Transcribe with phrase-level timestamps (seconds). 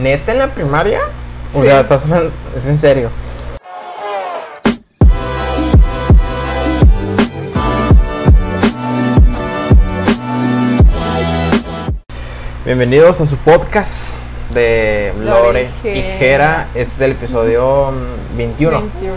[0.00, 1.00] ¿Neta en la primaria?
[1.54, 1.66] O Sí.
[1.66, 3.10] sea, estás hablando- es en serio.
[12.64, 14.10] Bienvenidos a su podcast
[14.52, 16.68] de Lore y Jera.
[16.74, 18.80] Este es el episodio mm, 21.
[18.80, 19.14] 21.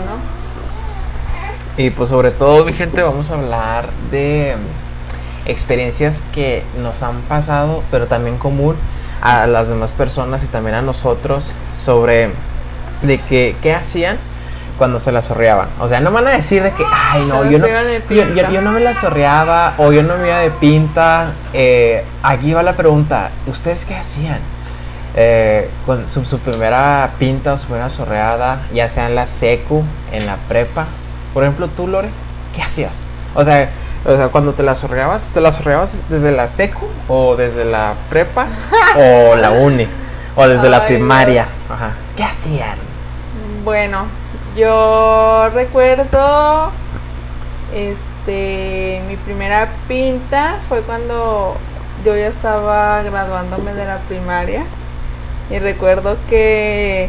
[1.76, 7.20] Y pues sobre todo, mi gente, vamos a hablar de mm, experiencias que nos han
[7.22, 8.76] pasado, pero también común
[9.22, 11.50] a las demás personas y también a nosotros
[11.82, 12.30] sobre
[13.02, 14.16] de que qué hacían
[14.78, 15.68] cuando se la sorreaban.
[15.80, 17.74] O sea, no van a decir de que, ay, no, yo no, yo,
[18.10, 18.50] yo- pinta.
[18.50, 21.32] yo no me la sorreaba o yo no me iba de pinta.
[21.52, 24.38] Eh, aquí va la pregunta, ¿ustedes qué hacían?
[25.16, 29.84] Eh, con su, su primera pinta o su primera sorreada, ya sea en la secu,
[30.10, 30.86] en la prepa.
[31.32, 32.08] Por ejemplo, tú, Lore,
[32.56, 32.94] ¿qué hacías?
[33.36, 33.70] O sea,
[34.04, 37.94] o sea, cuando te la sorreabas, ¿te la sorreabas desde la secu o desde la
[38.10, 38.46] prepa
[38.96, 39.86] o la uni?
[40.36, 41.46] O desde la primaria.
[41.70, 41.92] Ajá.
[42.16, 42.76] ¿Qué hacían?
[43.64, 44.06] Bueno,
[44.56, 46.70] yo recuerdo
[47.74, 51.56] este mi primera pinta fue cuando
[52.04, 54.64] yo ya estaba graduándome de la primaria
[55.50, 57.08] y recuerdo que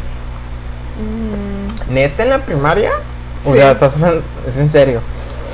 [0.99, 2.91] mm, ¿Neta en la primaria?
[3.45, 3.57] O Sí.
[3.59, 5.01] sea, estás hablando- es en serio.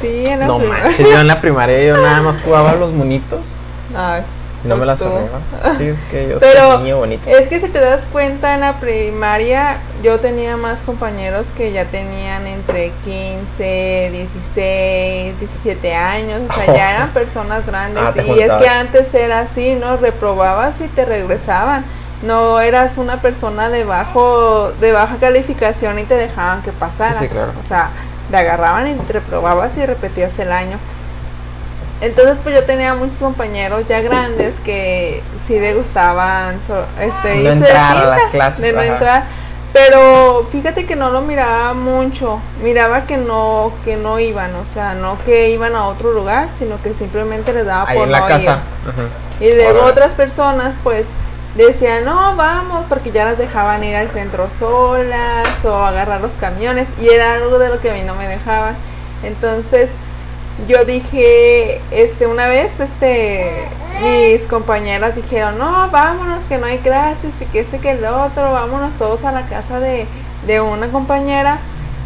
[0.01, 0.83] Sí en la No primaria.
[0.85, 3.55] manches, yo en la primaria yo nada más jugaba a los monitos.
[3.95, 4.21] Ay,
[4.63, 5.05] No me la pues tú.
[5.05, 5.75] sorreaba.
[5.75, 7.29] Sí, es que yo Pero soy niño bonito.
[7.29, 11.85] Es que si te das cuenta en la primaria yo tenía más compañeros que ya
[11.85, 18.51] tenían entre 15, 16, 17 años, o sea, ya eran personas grandes Ah, y es
[18.51, 19.97] que antes era así, ¿no?
[19.97, 21.83] Reprobabas y te regresaban.
[22.23, 27.17] No eras una persona de bajo de baja calificación y te dejaban que pasaras.
[27.17, 27.51] Sí, sí, claro.
[27.59, 27.89] O sea,
[28.31, 30.77] te agarraban y te reprobabas y repetías el año.
[32.01, 37.41] Entonces pues yo tenía muchos compañeros ya grandes que sí le gustaban so- este, No
[37.41, 38.87] irse de entrar a las pinta, clases, de no ajá.
[38.93, 39.23] entrar.
[39.73, 44.95] Pero fíjate que no lo miraba mucho, miraba que no que no iban, o sea,
[44.95, 48.19] no que iban a otro lugar, sino que simplemente les daba Ahí por en la
[48.21, 48.59] no casa.
[49.39, 49.47] ir.
[49.47, 51.05] Y luego otras personas pues
[51.55, 56.87] decían, no, vamos, porque ya las dejaban ir al centro solas o agarrar los camiones
[56.99, 58.75] y era algo de lo que a mí no me dejaban.
[59.23, 59.91] Entonces
[60.67, 63.67] yo dije, este, una vez, este,
[64.01, 68.53] mis compañeras dijeron, no, vámonos, que no hay clases y que este, que el otro,
[68.53, 70.05] vámonos todos a la casa de,
[70.47, 71.59] de una compañera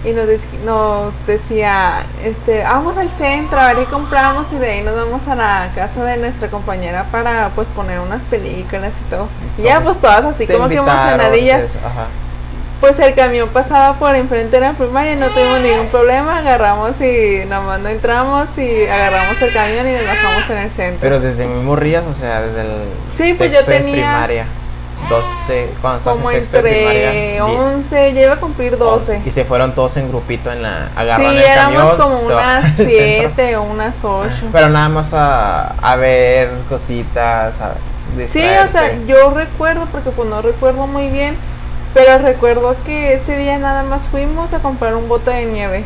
[0.05, 4.69] y nos, dec- nos decía, este, vamos al centro, a ver qué compramos y de
[4.71, 9.09] ahí nos vamos a la casa de nuestra compañera para pues poner unas películas y
[9.09, 9.27] todo.
[9.57, 11.63] Y ya pues todas así como que emocionadillas.
[11.63, 12.05] eso, Ajá.
[12.81, 16.99] Pues el camión pasaba por enfrente de la primaria y no tuvimos ningún problema, agarramos
[17.01, 20.99] y nomás no entramos y agarramos el camión y nos bajamos en el centro.
[21.01, 22.67] Pero desde muy morrillas, o sea, desde el
[23.17, 24.45] Sí, pues yo de tenía primaria.
[25.09, 27.09] 12, cuando estás como en sexto de primaria.
[27.13, 29.21] entre y- 11, ya iba a cumplir 12.
[29.25, 30.87] Y se fueron todos en grupito en la.
[30.87, 31.97] Sí, Agarraron el éramos camión.
[31.97, 32.85] como unas al centro.
[33.35, 34.29] 7 o unas 8.
[34.51, 37.73] Pero nada más a, a ver cositas, a
[38.27, 41.35] Sí, o sea, yo recuerdo, porque pues no recuerdo muy bien,
[41.93, 45.83] pero recuerdo que ese día nada más fuimos a comprar un bote de nieve.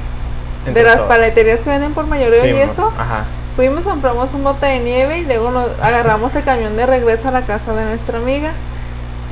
[0.67, 1.07] Entre de las todos.
[1.09, 2.93] paleterías que venden por mayoreo Sí, y eso.
[2.97, 3.23] Ajá.
[3.55, 7.31] Fuimos, compramos un bote de nieve y luego nos agarramos el camión de regreso a
[7.31, 8.51] la casa de nuestra amiga.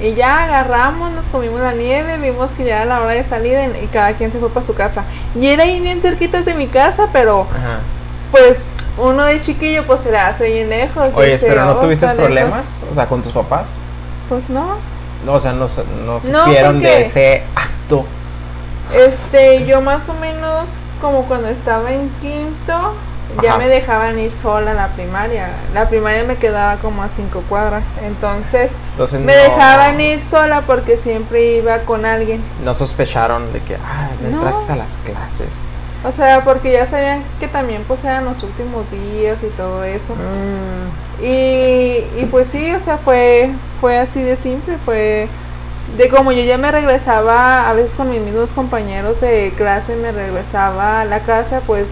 [0.01, 3.57] Y ya agarramos, nos comimos la nieve, vimos que ya era la hora de salir
[3.83, 5.03] y cada quien se fue para su casa.
[5.35, 7.79] Y era ahí bien cerquitas de mi casa, pero Ajá.
[8.31, 11.09] pues uno de chiquillo pues se le hace bien lejos.
[11.15, 12.25] Oye, pero ¿no "Oh, tuviste está lejos".
[12.25, 12.79] problemas?
[12.91, 13.73] O sea, con tus papás.
[14.29, 14.75] Pues no.
[15.25, 15.65] No, O sea, no,
[16.05, 18.05] no No, supieron de ese acto.
[18.95, 20.65] Este, yo más o menos
[21.01, 22.93] como cuando estaba en quinto,
[23.41, 23.57] ya Ajá.
[23.59, 25.49] me dejaban ir sola a la primaria.
[25.73, 27.83] La primaria me quedaba como a cinco cuadras.
[28.03, 32.41] Entonces, Entonces me no, dejaban ir sola porque siempre iba con alguien.
[32.63, 34.35] No sospecharon de que, ah, no No.
[34.37, 35.65] entraste a las clases.
[36.05, 40.13] O sea, porque ya sabían que también pues eran los últimos días y todo eso.
[40.15, 43.49] Mm, Y, y pues sí, o sea, fue,
[43.81, 45.27] fue así de simple, fue
[45.97, 50.11] de como yo ya me regresaba, a veces con mis mismos compañeros de clase me
[50.11, 51.89] regresaba a la casa, pues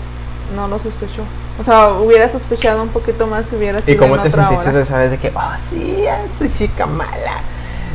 [0.55, 1.23] no lo sospechó.
[1.59, 4.47] O sea, hubiera sospechado un poquito más si hubiera sido ¿Y cómo en te otra
[4.49, 4.81] sentiste hora.
[4.81, 7.41] esa vez de que, oh, sí, soy chica mala?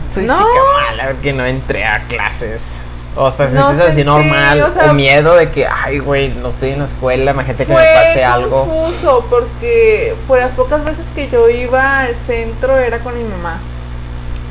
[0.09, 0.39] Soy No.
[0.39, 0.61] chica
[0.91, 2.79] mala porque no entré a clases.
[3.17, 4.61] O hasta te No sentiste así normal.
[4.63, 7.83] o sea- miedo de que, ay, güey, no estoy en la escuela, imagínate que Fue
[7.83, 8.65] me pase algo.
[8.67, 13.59] confuso porque por las pocas veces que yo iba al centro era con mi mamá.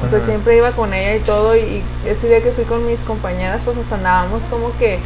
[0.06, 1.56] O sea, siempre iba con ella y todo.
[1.58, 5.00] Y ese día que fui con mis compañeras, pues hasta andábamos como que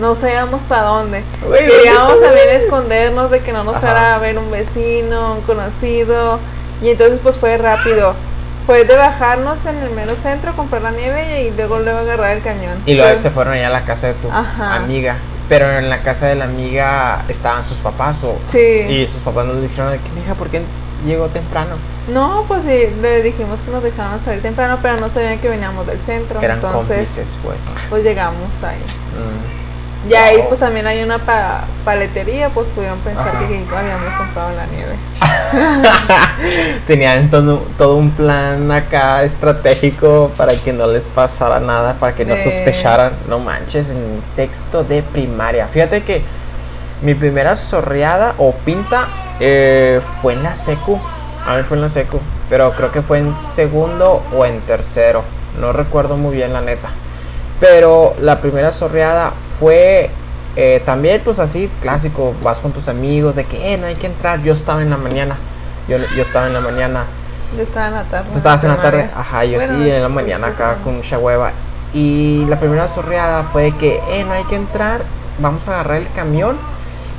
[0.00, 1.22] no sabíamos para dónde.
[1.46, 3.80] Güey, Queríamos ¿dónde también escondernos de que no nos Ajá.
[3.86, 6.38] fuera a ver un vecino, un conocido.
[6.82, 8.14] Y entonces pues fue rápido.
[8.66, 12.42] fue de bajarnos en el mero centro, comprar la nieve y luego luego agarrar el
[12.42, 12.78] cañón.
[12.86, 14.76] Y luego se fueron allá a la casa de tu Ajá.
[14.76, 15.16] amiga.
[15.48, 18.58] Pero en la casa de la amiga estaban sus papás o Sí.
[18.88, 20.62] y sus papás nos dijeron que mija, ¿por qué
[21.04, 21.76] llegó temprano?
[22.08, 25.86] No, pues sí, le dijimos que nos dejaban salir temprano, pero no sabían que veníamos
[25.88, 26.40] del centro.
[26.40, 27.58] Eran entonces, cómplices, pues.
[27.88, 28.78] pues llegamos ahí.
[28.78, 29.59] Mm.
[30.08, 30.48] Y ahí Wow.
[30.48, 33.38] pues también hay una pa- paletería, pues pudieron pensar Ajá.
[33.46, 34.94] que habíamos comprado la nieve.
[36.86, 42.24] Tenían todo, todo un plan acá estratégico para que no les pasara nada, para que
[42.24, 43.12] no sospecharan.
[43.28, 45.68] No manches, en sexto de primaria.
[45.68, 46.22] Fíjate que
[47.02, 49.06] mi primera sorreada o pinta
[49.38, 50.98] eh, fue en la secu.
[51.46, 55.24] A mí fue en la secu, pero creo que fue en segundo o en tercero.
[55.60, 56.90] No recuerdo muy bien la neta.
[57.60, 60.10] Pero la primera sorreada fue
[60.56, 62.34] eh, también, pues así, clásico.
[62.42, 64.42] Vas con tus amigos de que, eh, no hay que entrar.
[64.42, 65.36] Yo estaba en la mañana.
[65.88, 67.04] Yo, yo estaba en la mañana.
[67.56, 68.28] Yo estaba en la tarde.
[68.32, 69.10] Tú estabas en la tarde.
[69.14, 71.52] Ajá, yo Bueno, sí, en la mañana acá con mucha hueva.
[71.92, 75.02] Y la primera sorreada fue que, eh, no hay que entrar.
[75.38, 76.56] Vamos a agarrar el camión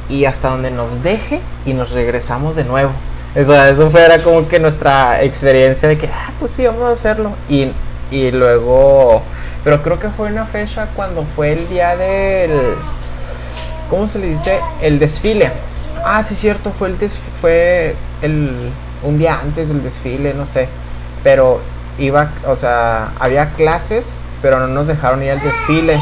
[0.10, 2.92] y hasta donde nos deje y nos regresamos de nuevo.
[3.34, 6.92] Eso, eso fue era como que nuestra experiencia de que, ah, pues sí, vamos a
[6.92, 7.32] hacerlo.
[7.50, 7.72] Y,
[8.12, 9.24] y luego,
[9.64, 12.76] pero creo que fue una fecha cuando fue el día del,
[13.90, 14.60] ¿cómo se le dice?
[14.82, 15.52] El desfile.
[16.04, 18.72] Ah, sí, cierto, fue el fue el,
[19.04, 20.68] un día antes del desfile, no sé.
[21.24, 21.62] Pero
[22.00, 26.00] iba, o sea, había clases, pero no nos dejaron ir al desfile.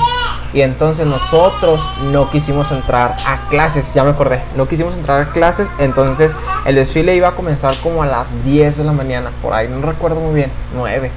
[0.54, 5.32] Y entonces nosotros no quisimos entrar a clases, ya me acordé, no quisimos entrar a
[5.32, 6.36] clases, entonces
[6.66, 9.80] el desfile iba a comenzar como a las 10 de la mañana, por ahí, no
[9.86, 11.12] recuerdo muy bien, 9.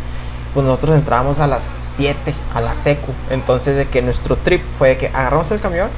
[0.54, 3.12] Pues nosotros entramos a las 7, a la secu.
[3.30, 5.88] Entonces de que nuestro trip fue que agarramos el camión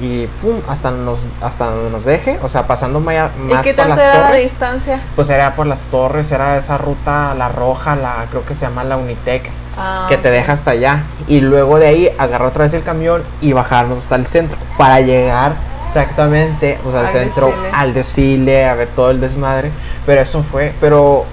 [0.00, 3.74] y pum, hasta nos hasta donde nos deje, o sea, pasando maya- ¿Y más qué
[3.74, 4.44] por las era la torres.
[4.44, 5.00] distancia?
[5.14, 8.82] Pues era por las torres, era esa ruta, la roja, la creo que se llama
[8.84, 11.04] la Unitec, Ah, que te deja hasta allá.
[11.28, 15.00] Y luego de ahí agarrar otra vez el camión y bajarnos hasta el centro para
[15.00, 15.52] llegar
[15.90, 17.70] exactamente pues, al, Al centro, desfile.
[17.72, 19.70] al desfile, a ver todo el desmadre.
[20.06, 21.24] Pero eso fue, pero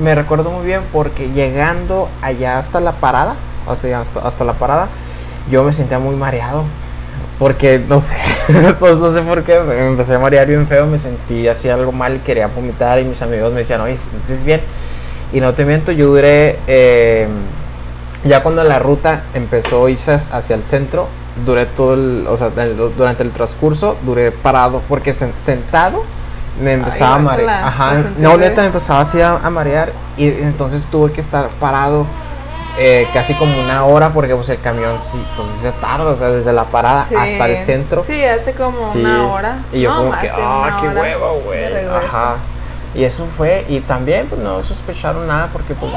[0.00, 3.34] me recuerdo muy bien porque llegando allá hasta la parada,
[3.66, 4.88] o sea, hasta, hasta la parada,
[5.50, 6.64] yo me sentía muy mareado.
[7.38, 8.16] Porque no sé,
[8.78, 11.92] pues no sé por qué, me empecé a marear bien feo, me sentí así algo
[11.92, 14.60] mal, quería vomitar y mis amigos me decían, oye, ¿te sientes bien?
[15.34, 17.28] Y no te miento, yo duré, eh,
[18.24, 21.08] ya cuando la ruta empezó a irse hacia el centro,
[21.44, 26.02] duré todo el, o sea, el- durante el transcurso, duré parado, porque sen- sentado
[26.60, 27.44] me empezaba a marear.
[27.44, 31.48] guácala, Ajá, no, neta, me empezaba así a, a marear y entonces tuve que estar
[31.60, 32.06] parado
[32.78, 36.28] eh, casi como una hora porque pues el camión sí, pues se tarda, o sea,
[36.28, 37.14] desde la parada Sí.
[37.14, 38.04] hasta el centro.
[38.06, 39.00] Sí, hace como Sí.
[39.00, 39.58] una hora.
[39.72, 41.64] Y yo No, como que, ah, qué huevo, güey.
[41.86, 42.34] Ajá.
[42.94, 45.90] Y eso fue, y también pues no sospecharon nada porque pues,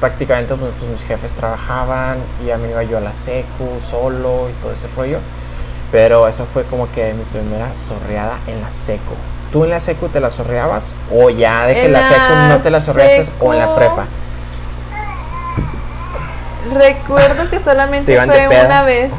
[0.00, 4.48] prácticamente pues, pues, mis jefes trabajaban y ya me iba yo a la secu solo
[4.50, 5.18] y todo ese rollo.
[5.92, 9.14] Pero eso fue como que mi primera sorreada en la secu.
[9.52, 10.94] ¿Tú en la secu te la sorreabas?
[11.12, 14.06] ¿O ya de que En la secu no te la sorreaste o en la prepa?
[16.74, 19.12] Recuerdo que Te solamente fue una vez.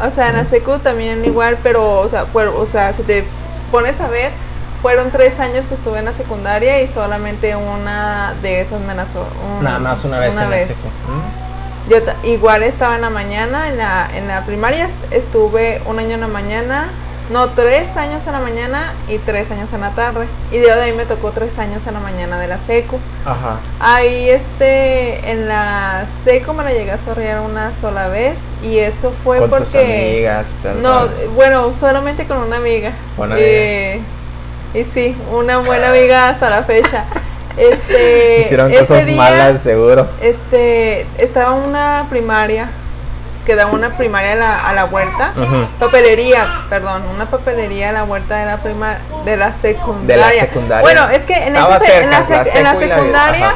[0.00, 3.24] O sea, en la secu también igual, pero, o sea, o sea, si te
[3.70, 4.32] pones a ver,
[4.82, 9.04] fueron tres años que estuve en la secundaria y solamente una de esas me la
[9.04, 10.88] un- Nada más una vez en la secu.
[10.88, 11.90] ¿Mm?
[11.90, 16.14] Yo igual estaba en la mañana, en la, en la primaria est- estuve un año
[16.14, 16.88] en la mañana,
[17.30, 20.26] no, tres años en la mañana y tres años en la tarde.
[20.50, 22.98] Y de ahí me tocó tres años en la mañana de la secu.
[23.24, 23.58] Ajá.
[23.80, 29.12] Ahí este, en la seco me la llegué a sorrear una sola vez y eso
[29.24, 29.80] fue Con tus porque...
[30.14, 30.58] amigas.
[30.62, 31.28] tal, No, tal.
[31.34, 32.92] bueno, solamente con una amiga.
[33.16, 34.00] Buena Eh,
[34.74, 37.04] y sí, una buena amiga hasta la fecha.
[37.56, 40.08] Este, Hicieron cosas día, malas, seguro.
[40.22, 42.68] Este, estaba una primaria,
[43.44, 45.32] que da una primaria a la, a la vuelta.
[45.78, 50.40] Papelería, perdón, una papelería a la vuelta de la prima, de la secundaria.
[50.40, 50.80] secundaria.
[50.82, 52.20] Bueno, es que en, la, la en la
[52.72, 53.52] la- secundaria,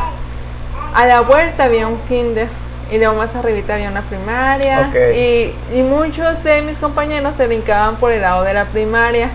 [0.94, 2.48] a la vuelta había un kinder.
[2.88, 4.90] Y luego más arribita había una primaria.
[5.12, 9.30] Y, y muchos de mis compañeros se brincaban por el lado de la primaria.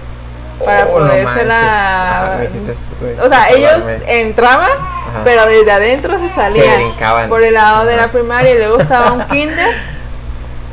[0.64, 1.12] Para Oh, no.
[1.52, 2.38] Ah,
[3.24, 5.22] o sea, ellos entraban, Ajá.
[5.24, 6.76] pero desde adentro se salían.
[6.84, 7.30] brincaban.
[7.30, 9.76] Por el lado de la primaria y luego estaba un kinder.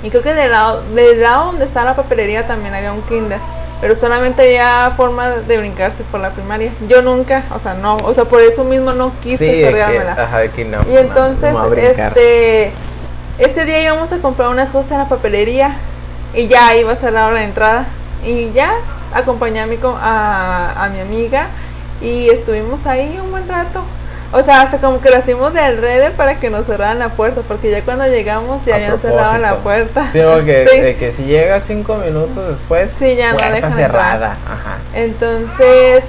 [0.02, 3.38] Y creo que del lado, del lado donde está la papelería también había un kinder.
[3.80, 6.72] Pero solamente había forma de brincarse por la primaria.
[6.88, 9.82] Yo nunca, o sea, no, o sea, por eso mismo no quise Sí, de que,
[9.82, 10.78] ajá, de que no.
[10.90, 12.72] Y entonces, no, no este,
[13.38, 15.76] ese día íbamos a comprar unas cosas en la papelería
[16.34, 17.86] y ya iba a ser la hora de entrada.
[18.24, 18.72] Y ya
[19.14, 21.46] acompañé a mi, a, a mi amiga
[22.00, 23.82] y estuvimos ahí un buen rato
[24.30, 27.40] O sea, hasta como que lo hicimos de alrededor para que nos cerraran la puerta,
[27.48, 30.06] porque ya cuando llegamos ya A habían cerrado la puerta.
[30.12, 30.80] Sí, porque Sí.
[30.80, 34.36] de que si llegas cinco minutos después, Sí, ya no puerta dejan cerrada.
[34.46, 34.78] Ajá.
[34.94, 36.04] Entonces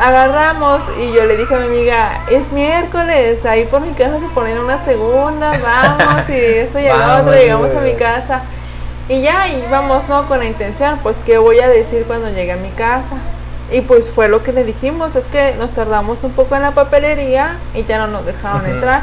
[0.00, 4.26] agarramos y yo le dije a mi amiga, es miércoles, ahí por mi casa se
[4.34, 8.42] ponen una segunda, vamos, y esto y el otro, llegamos a mi casa.
[9.08, 10.26] Y ya íbamos, ¿no?
[10.26, 13.16] Con la intención, pues, ¿qué voy a decir cuando llegue a mi casa?
[13.70, 16.72] Y pues fue lo que le dijimos, es que nos tardamos un poco en la
[16.72, 19.02] papelería y ya no nos dejaron entrar.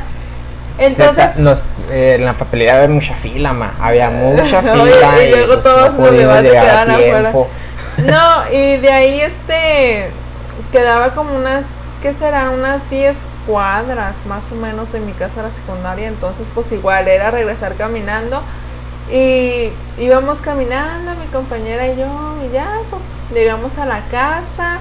[0.78, 3.76] Entonces, nos, eh, en la papelería había mucha fila, ma.
[3.80, 5.24] Había mucha fila.
[5.24, 6.98] y luego pues, todos no se llegar a afuera.
[6.98, 7.48] tiempo.
[7.98, 10.10] No, y de ahí este
[10.72, 11.66] quedaba como unas,
[12.02, 12.50] ¿qué serán?
[12.50, 17.08] Unas 10 cuadras más o menos de mi casa a la secundaria, entonces pues igual
[17.08, 18.42] era regresar caminando
[19.12, 23.02] y íbamos caminando mi compañera y yo y ya pues
[23.34, 24.78] llegamos a la casa,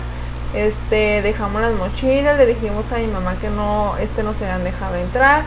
[0.54, 4.64] este dejamos las mochilas, le dijimos a mi mamá que no, este no se habían
[4.64, 5.42] dejado entrar,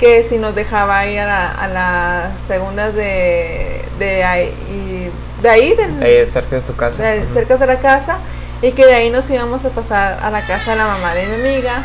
[0.00, 5.10] que si nos dejaba ir a, la- a las segundas de, de ahí,
[5.42, 7.02] de ahí del, Eh, cerca de tu casa.
[7.02, 8.18] de- cerca de la casa
[8.62, 11.26] y que de ahí nos íbamos a pasar a la casa de la mamá de
[11.26, 11.82] mi amiga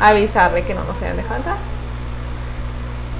[0.00, 1.56] a avisarle que no nos habían dejado entrar.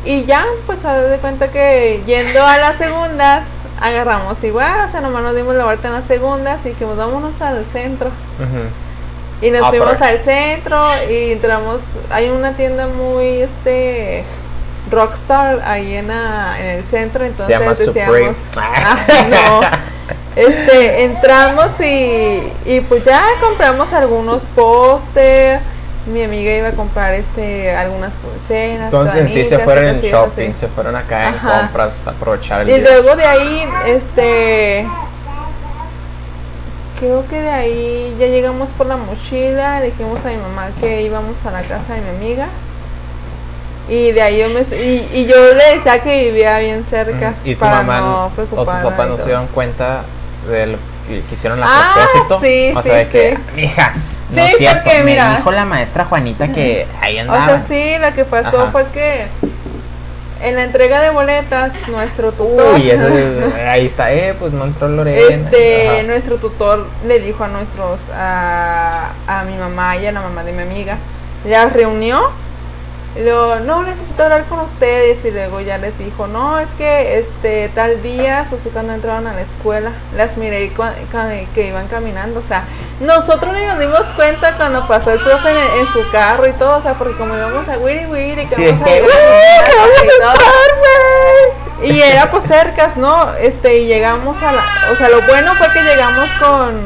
[0.04, 3.46] Y ya, pues a de cuenta que yendo a las segundas,
[3.80, 7.40] agarramos igual, o sea, nomás nos dimos la vuelta en las segundas y dijimos, vámonos
[7.42, 8.10] al centro.
[9.42, 11.80] Y nos Ah, fuimos al centro y entramos,
[12.10, 14.24] hay una tienda muy, este,
[14.90, 18.36] rockstar ahí en, la- en el centro, entonces Se llama decíamos.
[18.56, 18.96] Ah,
[19.28, 19.60] no.
[20.36, 25.58] Este, entramos y, y pues ya compramos algunos póster.
[26.06, 28.84] Mi amiga iba a comprar este algunas pulseras.
[28.86, 30.60] Entonces sí se fueron en shopping, así.
[30.60, 31.60] se fueron acá en Ajá.
[31.60, 32.82] compras, aprovechar el Y día.
[32.90, 34.86] luego de ahí, este,
[36.98, 41.02] creo que de ahí ya llegamos por la mochila, le dijimos a mi mamá que
[41.02, 42.48] íbamos a la casa de mi amiga.
[43.88, 47.54] Y de ahí yo me y, y yo le decía que vivía bien cerca Y
[47.54, 50.02] tu para mamá no o tus papás no se dieron cuenta
[50.48, 50.78] de lo
[51.08, 52.40] que hicieron a Ah, propósito.
[52.40, 53.38] sí, o sí, sea, de que,
[54.30, 54.36] sí.
[54.36, 55.36] no es cierto, porque, me mira.
[55.36, 57.46] dijo la maestra Juanita que ahí O andaba.
[57.46, 58.70] sea, sí, lo que pasó Ajá.
[58.72, 59.26] fue que
[60.42, 64.64] en la entrega de boletas, nuestro tutor, Uy, eso es- ahí está, eh, pues no
[64.64, 65.20] entró Lorena.
[65.34, 66.02] este, Ajá.
[66.04, 70.52] nuestro tutor le dijo a nuestros, a, a mi mamá y a la mamá de
[70.52, 70.96] mi amiga,
[71.44, 72.30] las reunió,
[73.16, 77.18] y luego, no, necesito hablar con ustedes, y luego ya les dijo, no, es que
[77.18, 80.72] este tal día, o sea, cuando entraron a la escuela, las miré
[81.54, 82.64] que iban caminando, o sea,
[83.00, 86.76] nosotros ni nos dimos cuenta cuando pasó el profe en, en su carro y todo,
[86.78, 89.10] o sea, porque como íbamos a Wiri Wiri, que Sí, vamos a llegar "Uy,
[89.70, 90.30] que vamos a y todo".
[90.30, 91.90] entrar, güey.
[91.92, 93.34] Y era pues cercas, ¿no?
[93.40, 94.62] Este, y llegamos a la,
[94.92, 96.78] o sea, lo bueno fue que llegamos con,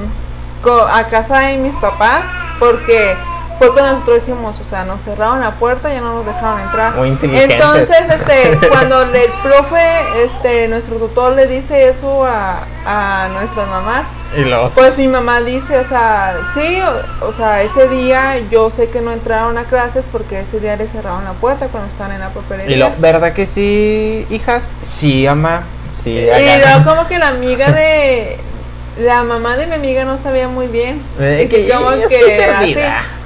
[0.63, 2.25] co- a casa de mis papás,
[2.61, 3.15] porque
[3.59, 6.61] fue cuando nosotros dijimos, o sea, nos cerraron la puerta y ya no nos dejaron
[6.61, 6.95] entrar.
[6.97, 7.55] Muy inteligentes.
[7.55, 14.07] Entonces, este, cuando el profe, este, nuestro tutor le dice eso a, a nuestras mamás,
[14.37, 18.71] Y los, pues mi mamá dice, o sea, sí, o, o sea, ese día yo
[18.71, 22.13] sé que no entraron a clases porque ese día le cerraron la puerta cuando estaban
[22.13, 22.77] en la papelería.
[22.77, 24.69] y lo, ¿verdad que sí, hijas?
[24.83, 25.63] Sí, ama.
[25.89, 28.39] Sí, Y luego como que la amiga de
[28.99, 31.03] la mamá de mi amiga no sabía muy bien.
[31.19, 32.77] Eh, y que como que así.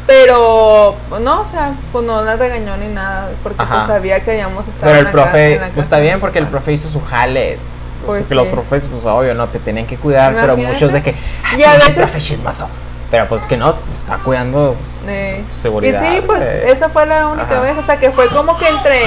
[0.08, 3.74] Pero no, o sea, pues no la regañó ni nada, porque Ajá.
[3.76, 5.98] pues sabía que habíamos estado Pero en el la ca- profe, en la pues está
[5.98, 7.58] bien porque el profe hizo su jale.
[8.06, 11.14] Pues porque los profes, pues obvio, no te tenían que cuidar, pero muchos de que.
[11.44, 12.68] "Ay, Y a veces- profe chismoso.
[13.10, 16.02] Pero pues que no, está cuidando pues, tu seguridad.
[16.12, 16.70] Y sí, pues eh.
[16.70, 17.60] esa fue la única Ajá.
[17.60, 19.00] vez, o sea que fue como que entre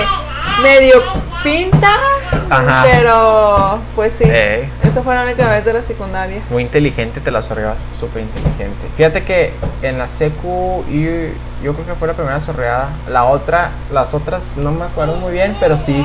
[0.64, 0.96] medio
[1.44, 1.88] pinta,
[2.50, 2.84] Ajá.
[2.90, 4.68] pero pues sí, Eh.
[4.84, 6.42] esa fue la única vez de la secundaria.
[6.50, 8.88] Muy inteligente, te la sorreabas, súper inteligente.
[8.98, 9.54] Fíjate que
[9.84, 11.10] en la secu, yo,
[11.64, 12.90] yo creo que fue la primera sorreada.
[13.08, 16.04] La otra, las otras no me acuerdo muy bien, pero sí,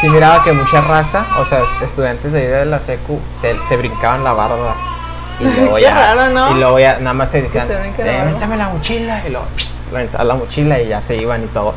[0.00, 3.62] sí miraba que mucha raza, o sea, est- estudiantes de ahí de la secu, se,
[3.62, 4.74] se brincaban la barda.
[5.40, 6.56] Y luego ya, raro, ¿no?
[6.56, 8.22] y luego ya nada más te decían, la "Eh, barda".
[8.22, 9.46] avéntame la mochila, y luego,
[9.92, 11.74] aventaba la mochila y ya se iban y todo.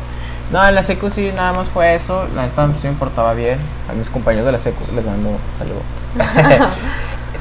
[0.50, 2.26] No, en la secu sí, nada más fue eso.
[2.34, 3.58] La neta sí me importaba bien.
[3.90, 5.82] A mis compañeros de la secu les mando un saludo.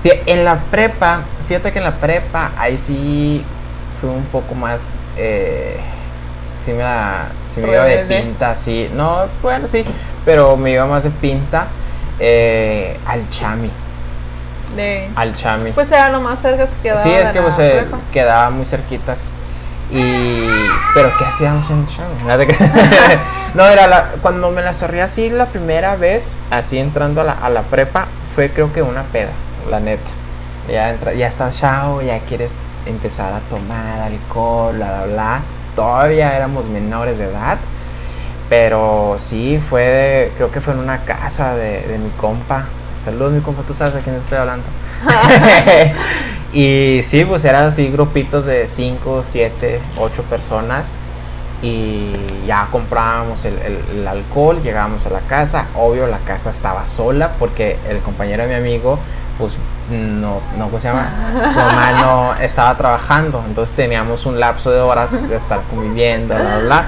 [0.25, 3.43] En la prepa, fíjate que en la prepa ahí sí
[3.99, 4.89] fue un poco más.
[5.17, 5.77] Eh,
[6.63, 8.89] sí me, la, sí me iba de pinta, sí.
[8.93, 9.83] No, bueno, sí,
[10.23, 11.67] pero me iba más de pinta
[12.19, 13.69] eh, al chami.
[14.75, 15.71] De, Al chami.
[15.71, 17.01] pues era lo más cerca que quedaba.
[17.01, 19.29] sí, es de que pues eh, quedaba muy cerquitas.
[19.91, 20.45] Y.
[20.93, 22.47] Pero ¿qué hacíamos en chami?
[23.53, 27.31] No, era la, cuando me la sorrí así la primera vez, así entrando a la,
[27.31, 29.31] a la prepa, fue creo que una peda,
[29.71, 30.11] la neta.
[30.69, 32.51] Ya, entra, ya estás chao, ya quieres
[32.85, 35.41] empezar a tomar alcohol, bla, bla, bla.
[35.75, 37.57] todavía éramos menores de edad.
[38.49, 42.65] Pero sí, fue, creo que fue en una casa de, de mi compa.
[43.07, 44.65] Saludos, mi compa, tú sabes a quién estoy hablando.
[46.53, 50.95] y sí, pues eran así grupitos de 5, 7, 8 personas.
[51.61, 52.11] Y
[52.45, 55.67] ya comprábamos el, el- el alcohol, llegábamos a la casa.
[55.75, 58.99] Obvio, la casa estaba sola porque el compañero de mi amigo,
[59.39, 59.53] pues
[59.89, 61.09] no, no ¿cómo se llama?
[61.53, 63.41] Su mamá no estaba trabajando.
[63.47, 66.85] Entonces teníamos un lapso de horas de estar conviviendo, bla, bla, bla.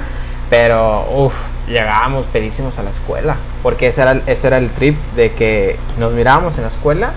[0.50, 1.34] Pero, uff,
[1.70, 3.38] llegábamos pedísimos a la escuela.
[3.64, 7.12] Porque ese era, el- ese era el trip de que nos mirábamos en la escuela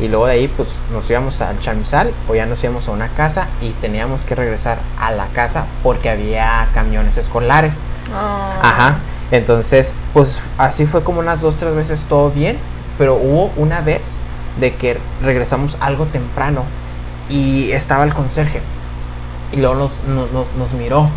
[0.00, 3.08] y luego de ahí pues nos íbamos al chamizal o ya nos íbamos a una
[3.08, 7.82] casa y teníamos que regresar a la casa porque había camiones escolares.
[8.14, 8.52] Oh.
[8.62, 8.98] Ajá.
[9.30, 12.58] Entonces, pues así fue como unas dos, tres veces todo bien.
[12.96, 14.18] Pero hubo una vez
[14.58, 16.64] de que regresamos algo temprano
[17.28, 18.60] y estaba el conserje.
[19.52, 21.08] Y luego nos, nos, nos miró.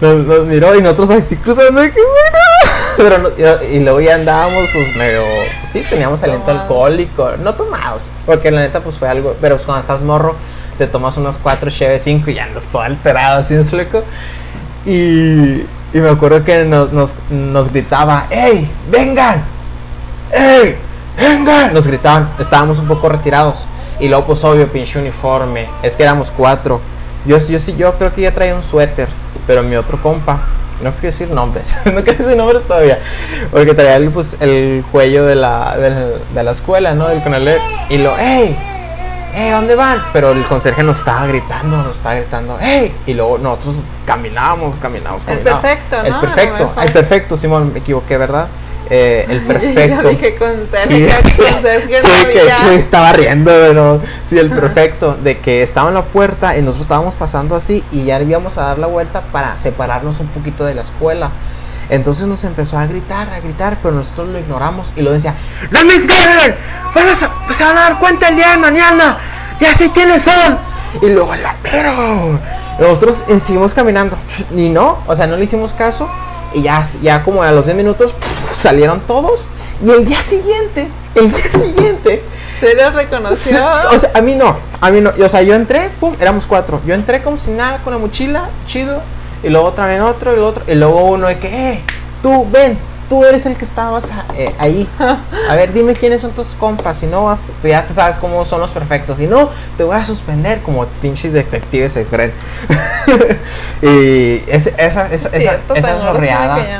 [0.00, 1.80] Nos, nos miró y nosotros así cruzando.
[1.80, 2.38] de que bueno.
[2.96, 3.28] Pero no-
[3.68, 5.22] y, y luego ya andábamos pues medio...
[5.64, 7.32] Sí, teníamos aliento alcohólico.
[7.42, 8.08] No tomados.
[8.24, 9.34] Porque la neta pues fue algo...
[9.40, 10.34] Pero pues, cuando estás morro
[10.78, 14.02] te tomas unas cuatro cheves cinco y ya andas todo alterado así en fleco.
[14.84, 19.42] Y, y me acuerdo que nos, nos, nos gritaba, ¡Ey, vengan!
[20.32, 20.76] ¡Ey,
[21.18, 21.72] vengan!
[21.72, 23.66] Nos gritaban, estábamos un poco retirados.
[23.98, 25.66] Y luego, pues obvio, pinche uniforme.
[25.82, 26.80] Es que éramos cuatro.
[27.24, 29.08] Yo, yo sí, yo creo que ya traía un suéter.
[29.46, 30.40] Pero mi otro compa,
[30.82, 32.98] no quiero decir nombres, no quiero decir nombres todavía.
[33.50, 37.08] Porque traía el, pues, el cuello de la, de la escuela, ¿no?
[37.08, 37.60] Del Conalep.
[37.88, 38.56] Y lo, ¡Ey!
[39.34, 39.98] ¡Ey, ¿dónde van?
[40.14, 42.94] Pero el conserje nos estaba gritando, nos estaba gritando, ¡Ey!
[43.06, 43.76] Y luego nosotros
[44.06, 45.62] caminábamos, caminábamos, El caminábamos.
[45.62, 46.04] perfecto, ¿no?
[46.06, 48.48] El perfecto, el perfecto, Simón, me equivoqué, ¿verdad?
[48.90, 50.02] Eh, el perfecto.
[50.02, 51.42] Yo dije conserje, Sí, que sí,
[52.62, 56.60] no sí, estaba riendo, pero sí, el perfecto, de que estaba en la puerta y
[56.60, 60.64] nosotros estábamos pasando así y ya íbamos a dar la vuelta para separarnos un poquito
[60.64, 61.30] de la escuela.
[61.88, 65.34] Entonces nos empezó a gritar, a gritar, pero nosotros lo ignoramos y lo decía,
[65.70, 65.98] ¡No me!
[65.98, 69.18] ¡Van a se van a dar cuenta el día de mañana!
[69.60, 70.58] ¡Ya sé quiénes son!
[71.02, 72.38] Y luego, la pero
[72.78, 74.16] Nosotros seguimos caminando.
[74.54, 76.08] Y no, o sea, no le hicimos caso.
[76.56, 78.14] Y ya, ya como a los 10 minutos
[78.54, 79.48] salieron todos.
[79.84, 82.22] Y el día siguiente, el día siguiente,
[82.58, 83.58] ¿Se lo reconoció?
[83.92, 85.12] o sea, a mí no, a mí no.
[85.18, 86.80] y, O sea, yo entré, pum, éramos cuatro.
[86.86, 89.02] Yo entré como si nada con la mochila, chido.
[89.42, 90.64] Y luego otra vez otro, y el otro.
[90.66, 91.84] Y luego uno de que, eh,
[92.22, 94.88] tú ven, tú eres el que estabas a- eh, ahí.
[95.48, 96.98] A ver, dime quiénes son tus compas.
[96.98, 99.18] Si no vas, pues ya te sabes cómo son los perfectos.
[99.18, 102.32] Si no, te voy a suspender como pinches detectives se creen.
[103.82, 104.70] y esa,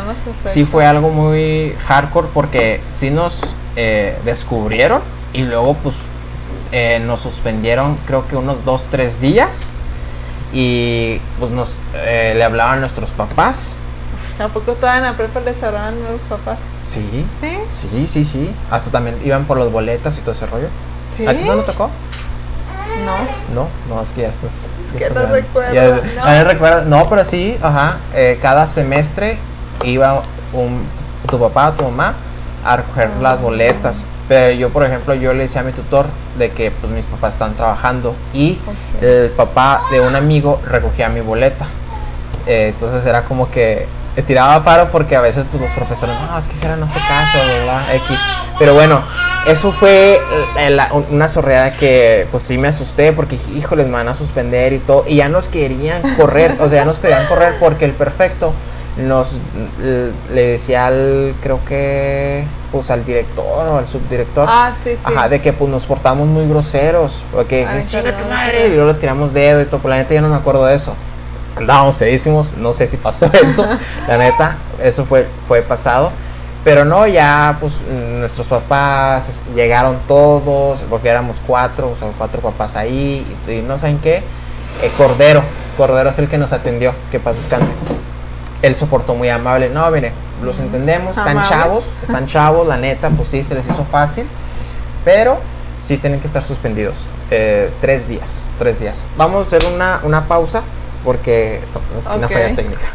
[0.04, 0.50] no se fue.
[0.50, 5.94] sí fue algo muy hardcore porque sí nos eh, descubrieron y luego pues
[6.72, 9.68] eh, nos suspendieron creo que unos dos, tres días
[10.52, 13.76] y pues nos le hablaban nuestros papás.
[14.38, 16.58] ¿A poco todavía en la prepa les hablaban a los papás?
[16.82, 17.58] Sí, ¿Sí?
[17.70, 18.50] sí, sí, sí.
[18.70, 20.68] Hasta también iban por los boletas y todo ese rollo.
[21.16, 21.26] ¿Sí?
[21.26, 21.90] ¿A ti no te tocó?
[23.04, 23.16] No.
[23.54, 24.52] No, no, es que ya estás.
[24.92, 26.44] ya que estás no recuerdo, Ya- no.
[26.44, 27.08] recuerdo.
[27.08, 27.96] Pero sí, ajá.
[28.14, 29.38] eh, cada semestre
[29.84, 30.22] iba
[30.52, 30.82] un,
[31.28, 32.14] tu papá, tu mamá
[32.64, 33.22] a recoger Ah.
[33.22, 34.04] las boletas.
[34.28, 36.06] Pero yo, por ejemplo, yo le decía a mi tutor
[36.38, 38.58] de que pues mis papás están trabajando y
[39.00, 41.66] el papá de un amigo recogía mi boleta.
[42.46, 43.86] Eh, entonces era como que
[44.22, 47.38] tiraba paro porque a veces pues, los profesores, no, es que Jera no hace caso,
[47.46, 47.94] ¿verdad?
[47.94, 48.18] X.
[48.58, 49.02] Pero bueno,
[49.46, 50.18] eso fue
[50.58, 54.72] eh, la- una sorreada que pues sí me asusté porque, híjole, me van a suspender
[54.72, 55.04] y todo.
[55.06, 58.52] Y ya nos querían correr, o sea, ya nos querían correr porque el perfecto
[58.96, 59.34] nos
[59.78, 64.48] l- le decía al, creo que, pues al director o al subdirector.
[64.50, 64.98] Ah, sí, sí.
[65.04, 67.22] Ajá, de que pues nos portamos muy groseros.
[67.30, 68.68] Porque Ay, "Es, chinga tu madre.
[68.68, 69.86] Y luego le tiramos dedo y todo.
[69.86, 70.94] La neta ya no me acuerdo de eso.
[71.56, 72.54] Andábamos pedísimos.
[72.56, 73.66] No sé si pasó eso.
[74.06, 76.10] la neta, eso fue, fue pasado.
[76.64, 80.82] Pero no, ya pues nuestros papás llegaron todos.
[80.88, 83.26] Porque éramos cuatro, o sea, cuatro papás ahí.
[83.46, 84.22] Y, y no saben qué.
[84.82, 85.42] Eh, Cordero.
[85.76, 86.94] Cordero es el que nos atendió.
[87.10, 87.72] Que paz descanse.
[88.62, 89.68] Él soportó muy amable.
[89.68, 91.16] No, mire, los entendemos.
[91.16, 91.48] Están Amable.
[91.48, 91.92] chavos.
[92.02, 93.10] Están chavos, la neta.
[93.10, 94.26] Pues sí, se les hizo fácil
[95.06, 95.38] pero
[95.80, 96.98] sí tienen que estar suspendidos.
[97.30, 99.06] Eh, tres días, tres días.
[99.16, 100.62] Vamos a hacer una, una pausa
[101.06, 101.80] porque to-
[102.14, 102.86] una falla técnica.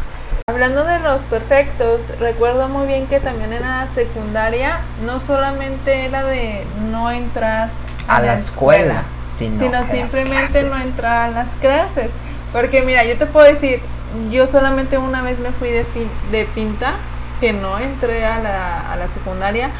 [0.48, 6.22] Hablando de los perfectos, recuerdo muy bien que también en la secundaria no solamente era
[6.24, 7.70] de no entrar
[8.06, 12.10] A la escuela, sino, sino simplemente no entrar a las clases.
[12.52, 13.80] Porque mira, yo te puedo decir,
[14.30, 15.86] yo solamente una vez me fui de,
[16.30, 16.94] de pinta,
[17.40, 19.70] que no entré a la, a la secundaria,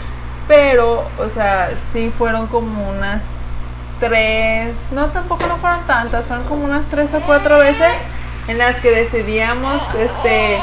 [0.48, 3.24] pero, o sea, sí fueron como unas
[4.00, 7.92] tres, no, tampoco no fueron tantas, fueron como unas tres o cuatro veces
[8.48, 10.58] en las que decidíamos este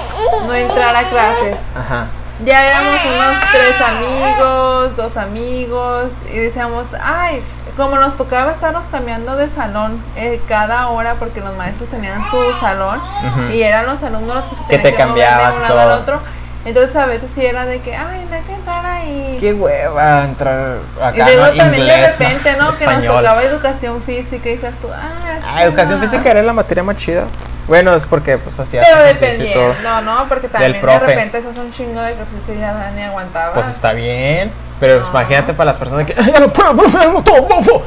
[0.45, 1.57] no entrar a clases.
[1.75, 2.07] Ajá.
[2.45, 7.43] Ya éramos unos tres amigos, dos amigos, y decíamos, ay,
[7.75, 12.37] como nos tocaba estarnos cambiando de salón eh, cada hora porque los maestros tenían su
[12.61, 13.01] salón
[13.51, 15.67] y eran los alumnos los que se Que tenían te que mover cambiabas de un
[15.67, 16.17] lado al todo.
[16.17, 16.38] otro.
[16.69, 19.37] Entonces a veces sí era de que, ay, no hay que entrar ahí.
[19.39, 21.17] Qué hueva entrar acá.
[21.17, 21.57] y luego ¿no?
[21.57, 22.71] también de Inglés, repente, ¿no?
[22.77, 26.83] Que nos tocaba educación física y dices tú, ah, Ah, educación física era la materia
[26.83, 27.25] más chida.
[27.67, 31.57] Bueno, es porque pues hacías Pero dependiendo, no, no, porque también de repente eso es
[31.57, 33.53] un chingo de ejercicio y ya ni aguantaba.
[33.53, 35.09] Pues está bien, pero No.
[35.09, 37.83] imagínate para las personas que "Ay, no puedo, hago todo, mofo".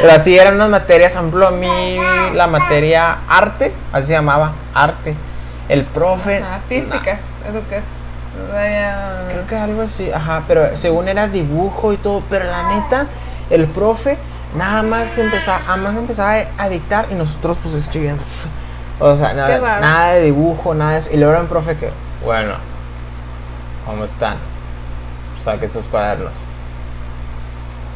[0.00, 1.98] Pero así eran unas materias, por ejemplo, a mí
[2.34, 5.14] la materia arte, así se llamaba, arte.
[5.68, 7.84] El profe Artísticas, educas.
[9.30, 13.06] Creo que algo así, ajá, pero según era dibujo y todo, pero la neta,
[13.50, 14.18] el profe
[14.56, 18.22] nada más empezaba, nada más empezaba a dictar y nosotros pues escribiendo.
[18.98, 21.10] O sea, nada, de dibujo, nada de eso.
[21.12, 21.90] Y luego era un profe que,
[22.24, 22.54] bueno,
[23.84, 24.36] ¿cómo están?
[25.44, 26.32] Saquen sus cuadernos.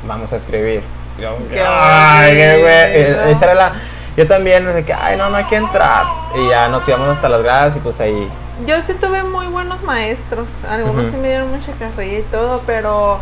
[0.06, 0.83] Vamos a escribir.
[1.18, 3.33] Y yo, Qué ay, qué güey.
[3.33, 3.72] Esa era la.
[4.20, 6.04] Yo también, de que, ay, no, no hay que entrar.
[6.37, 8.28] Y ya nos íbamos hasta las gradas y pues ahí.
[8.66, 10.62] Yo sí tuve muy buenos maestros.
[10.68, 11.12] Algunos Ujú.
[11.12, 13.18] sí me dieron mucha carrilla y todo, pero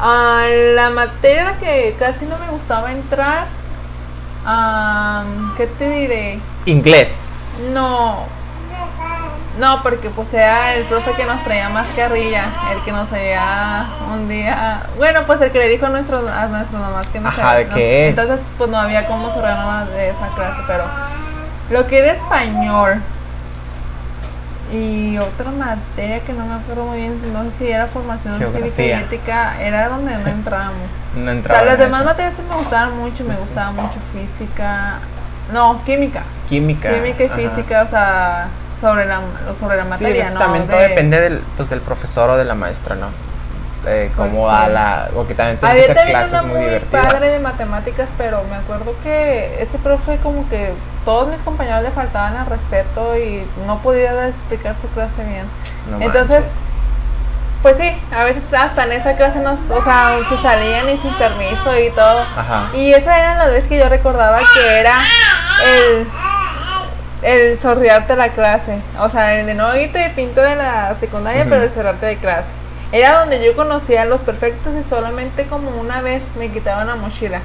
[0.00, 0.44] ah,
[0.74, 3.46] la materia que casi no me gustaba entrar,
[4.44, 5.22] ah,
[5.56, 6.40] ¿qué te diré?
[6.66, 7.70] Inglés.
[7.72, 8.26] No.
[9.58, 13.86] No, porque pues era el profe que nos traía más carrilla, el que nos había
[14.12, 17.38] un día, bueno, pues el que le dijo a nuestros a nuestras mamás que nos
[17.38, 18.08] Ajá, ¿de nos- qué?
[18.08, 20.82] Entonces, pues no había cómo cerrar nada de esa clase, pero
[21.70, 23.00] lo que era español
[24.72, 28.82] y otra materia que no me acuerdo muy bien, no sé si era formación cívica
[28.82, 30.88] y ética, era donde no entrábamos.
[31.16, 31.60] No O entraba.
[31.60, 32.08] sea, las demás eso.
[32.08, 33.40] materias sí me gustaban mucho, me Sí.
[33.40, 34.94] gustaba mucho física,
[35.52, 36.24] no, química.
[36.48, 36.92] Química.
[36.92, 37.36] Química y ajá.
[37.36, 38.48] física, o sea,
[38.84, 39.20] sobre la,
[39.58, 40.40] sobre la Sí, materia, pues, ¿no?
[40.40, 43.06] también todo De- depende del, pues, del profesor o de la maestra, ¿no?
[43.86, 44.72] Eh, cómo Pues, da sí.
[44.72, 45.08] la.
[45.14, 47.12] Porque también tiene que ser clases muy, muy divertidas.
[47.12, 50.72] padre de matemáticas, pero me acuerdo que ese profe como que
[51.04, 55.44] todos mis compañeros le faltaban al respeto y no podía explicar su clase bien.
[55.90, 56.52] No Entonces, manches.
[57.62, 61.12] pues sí, a veces hasta en esa clase nos, o sea, se salían y sin
[61.14, 62.20] permiso y todo.
[62.22, 62.68] Ajá.
[62.74, 64.94] Y esa era la vez que yo recordaba que era
[65.66, 66.06] el,
[67.24, 68.78] el sordearte la clase.
[69.00, 72.16] O sea, el de no irte de pinto de la secundaria, pero el sordearte de
[72.18, 72.48] clase.
[72.92, 76.94] Era donde yo conocía a los perfectos y solamente como una vez me quitaban la
[76.96, 77.40] mochila.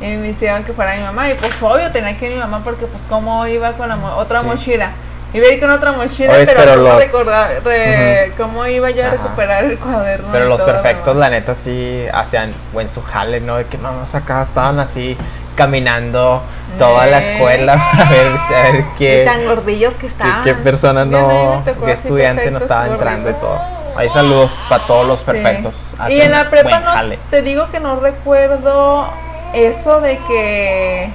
[0.00, 1.28] Y me hicieron que fuera mi mamá.
[1.30, 4.16] Y pues obvio tenía que ir mi mamá porque pues cómo iba con la mo-
[4.16, 4.46] otra Sí.
[4.46, 4.90] mochila.
[5.34, 8.90] Iba a ir con otra mochila, Oye, pero, pero cómo, los- recordar- re- cómo iba
[8.90, 9.16] yo a Ajá.
[9.16, 10.28] recuperar el cuaderno.
[10.30, 13.56] Pero los todo perfectos, la neta, sí hacían buen su jale, ¿no?
[13.56, 15.16] De que no acá estaban así
[15.54, 16.42] caminando
[16.78, 17.32] toda la Eh.
[17.32, 20.42] escuela a ver, a ver Y qué, tan gordillos que qué, estaban.
[20.44, 23.60] qué persona Bien, ahí no, qué estudiante no estaba entrando y todo.
[23.94, 25.26] Ahí saludos para todos los Sí.
[25.26, 25.94] perfectos.
[26.08, 27.18] Y en la prepa no, jale.
[27.30, 29.06] te digo que no recuerdo
[29.52, 31.10] eso de que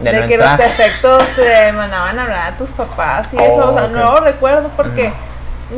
[0.00, 3.40] De de, no que los perfectos te mandaban a hablar a tus papás y Oh,
[3.40, 3.90] eso, o sea, ok.
[3.92, 5.10] no lo recuerdo porque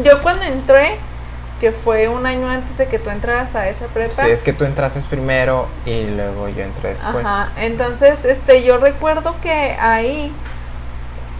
[0.03, 0.99] yo cuando entré,
[1.61, 4.53] que fue un año antes de que tú entraras a esa prepa, Sí, es que
[4.53, 7.25] tú entraste primero y luego yo entré después.
[7.27, 10.33] Ajá, entonces este yo recuerdo que ahí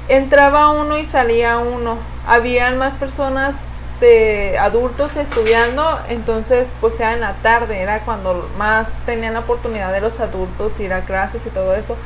[0.09, 1.99] entraba uno y salía uno.
[2.27, 3.55] Habían más personas
[4.01, 9.93] de adultos estudiando, entonces pues era en la tarde, era cuando más tenían la oportunidad
[9.93, 11.97] de los adultos ir a clases y todo eso.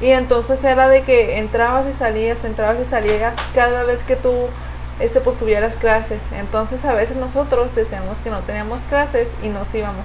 [0.00, 4.48] Y entonces era de que entrabas y salías, entrabas y salías cada vez que tú
[5.00, 6.22] este pues tuvieras clases.
[6.32, 10.04] Entonces a veces nosotros decíamos que no teníamos clases y nos íbamos.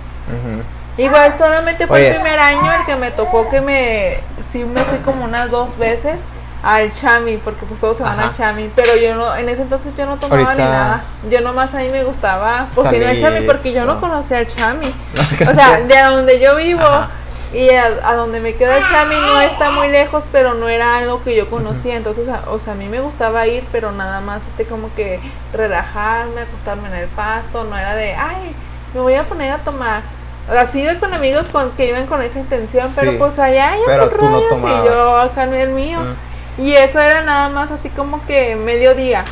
[0.98, 4.18] Igual solamente fue el primer año el que me tocó que me
[4.52, 6.22] sí me fui como unas dos veces
[6.62, 8.28] al chami porque pues todos se van Ajá.
[8.28, 11.74] al chami pero yo no en ese entonces yo no tomaba ni nada yo nomás
[11.74, 14.02] a mí me gustaba pues irme al chami porque yo no, no.
[14.02, 14.88] conocía al chami
[15.50, 17.12] o sea de donde yo vivo Ajá.
[17.54, 20.98] Y a, a donde me queda el chami no está muy lejos pero no era
[20.98, 24.22] algo que yo conocía entonces a- o sea a mí me gustaba ir pero nada
[24.22, 25.20] más este como que
[25.52, 28.56] relajarme acostarme en el pasto no era de ay
[28.94, 30.04] me voy a poner a tomar
[30.50, 33.74] o sea, sí iba con amigos con, que iban con esa intención, pero pues allá
[33.86, 36.00] pero son tú no y yo acá en el mío.
[36.00, 36.62] Mm.
[36.62, 39.26] Y eso era nada más así como que mediodía.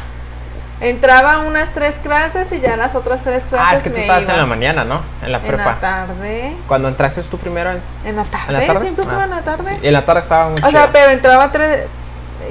[0.79, 4.29] Entraba unas tres clases y ya las otras tres clases Ah, es que tú estabas
[4.29, 5.01] en la mañana, ¿no?
[5.23, 5.63] En la En prepa.
[5.65, 6.55] la tarde.
[6.67, 8.45] Cuando entraste tú primero en, En la tarde.
[8.49, 8.81] en la tarde.
[8.81, 9.69] Siempre Ah, en la tarde.
[9.71, 9.75] sí.
[9.81, 11.85] Y en la tarde estaba muy O sea, pero entraba tres.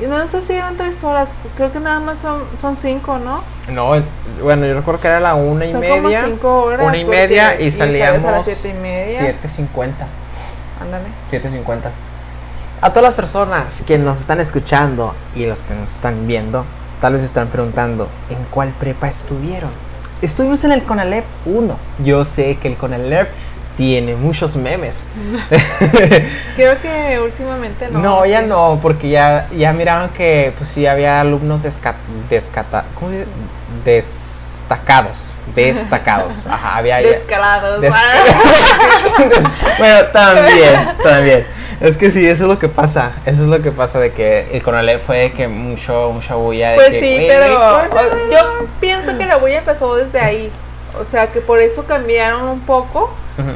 [0.08, 1.30] No sé si eran tres horas.
[1.56, 3.42] Creo que nada más son, son cinco, ¿no?
[3.68, 4.04] No, en-
[4.42, 6.22] bueno, yo recuerdo que era la una y son media.
[6.22, 6.86] como cinco horas.
[6.86, 9.20] una y media y salíamos a las siete y media.
[9.20, 9.92] 7.50.
[10.82, 11.04] Ándale.
[11.30, 11.90] 7.50.
[12.80, 16.66] A todas las personas que nos están escuchando y los que nos están viendo,
[17.00, 19.70] tal vez están preguntando, ¿en cuál prepa estuvieron?
[20.22, 21.76] Estuvimos en el Conalep 1.
[22.04, 23.28] Yo sé que el Conalep
[23.76, 25.06] tiene muchos memes.
[26.56, 27.98] Creo que últimamente no.
[27.98, 28.46] No, ya sí.
[28.46, 31.96] no, porque ya, ya miraron que pues sí había alumnos desca-
[32.30, 33.28] descata- ¿cómo se dice?
[33.85, 35.38] destacados.
[35.54, 36.46] Destacados.
[36.50, 37.80] Ajá, había Descalados.
[37.82, 37.94] Des-
[39.78, 41.46] bueno, también, también.
[41.80, 43.12] Es que sí, eso es lo que pasa.
[43.26, 46.70] Eso es lo que pasa de que el Conalep fue de que mucho, mucha bulla.
[46.70, 50.50] de Pues que, sí, pero o- yo pienso que la bulla empezó desde ahí.
[50.98, 53.10] O sea, que por eso cambiaron un poco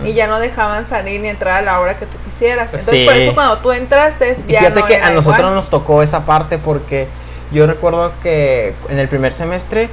[0.04, 2.66] y ya no dejaban salir ni entrar a la hora que tú quisieras.
[2.74, 3.04] Entonces, Sí.
[3.06, 5.54] por eso cuando tú entraste, Y ya fíjate no que era a nosotros igual.
[5.54, 7.08] nos tocó esa parte porque
[7.50, 9.88] yo recuerdo que en el primer semestre,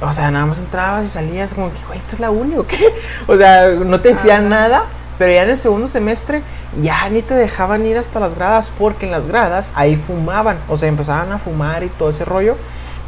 [0.00, 2.66] o sea, nada más entrabas y salías como que, güey, esta es la uni o
[2.66, 2.94] qué.
[3.26, 4.84] O sea, no te decían nada,
[5.18, 6.42] pero ya en el segundo semestre
[6.82, 10.76] ya ni te dejaban ir hasta las gradas porque en las gradas ahí fumaban, o
[10.76, 12.56] sea, empezaban a fumar y todo ese rollo.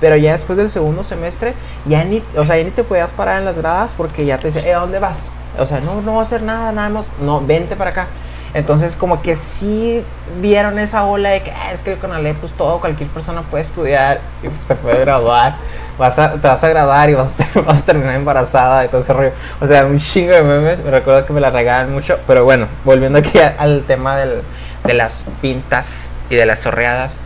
[0.01, 3.41] Pero ya después del segundo semestre, ya ni, o sea, ya ni te podías parar
[3.41, 5.31] en las gradas porque ya te decían, eh, ¿a dónde vas?
[5.59, 8.07] O sea, no, no va a hacer nada, nada más, no, vente para acá.
[8.55, 10.03] Entonces, como que sí
[10.41, 13.63] vieron esa ola de que "Ah, es que el Conalep, pues todo, cualquier persona puede
[13.63, 15.57] estudiar y se puede graduar.
[15.99, 19.01] Vas a, te vas a graduar y vas a, vas a terminar embarazada y todo
[19.03, 19.33] ese rollo.
[19.61, 20.79] O sea, un chingo de memes.
[20.83, 22.19] Me recuerdo que me la regalan mucho.
[22.27, 24.43] Pero bueno, volviendo aquí a- al tema del-
[24.85, 27.17] de las pintas y de las sorreadas.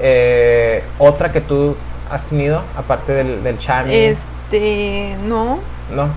[0.00, 1.76] eh, otra que tú
[2.10, 3.92] has tenido, aparte del, del chami.
[3.94, 5.58] Este, no,
[5.92, 6.08] No,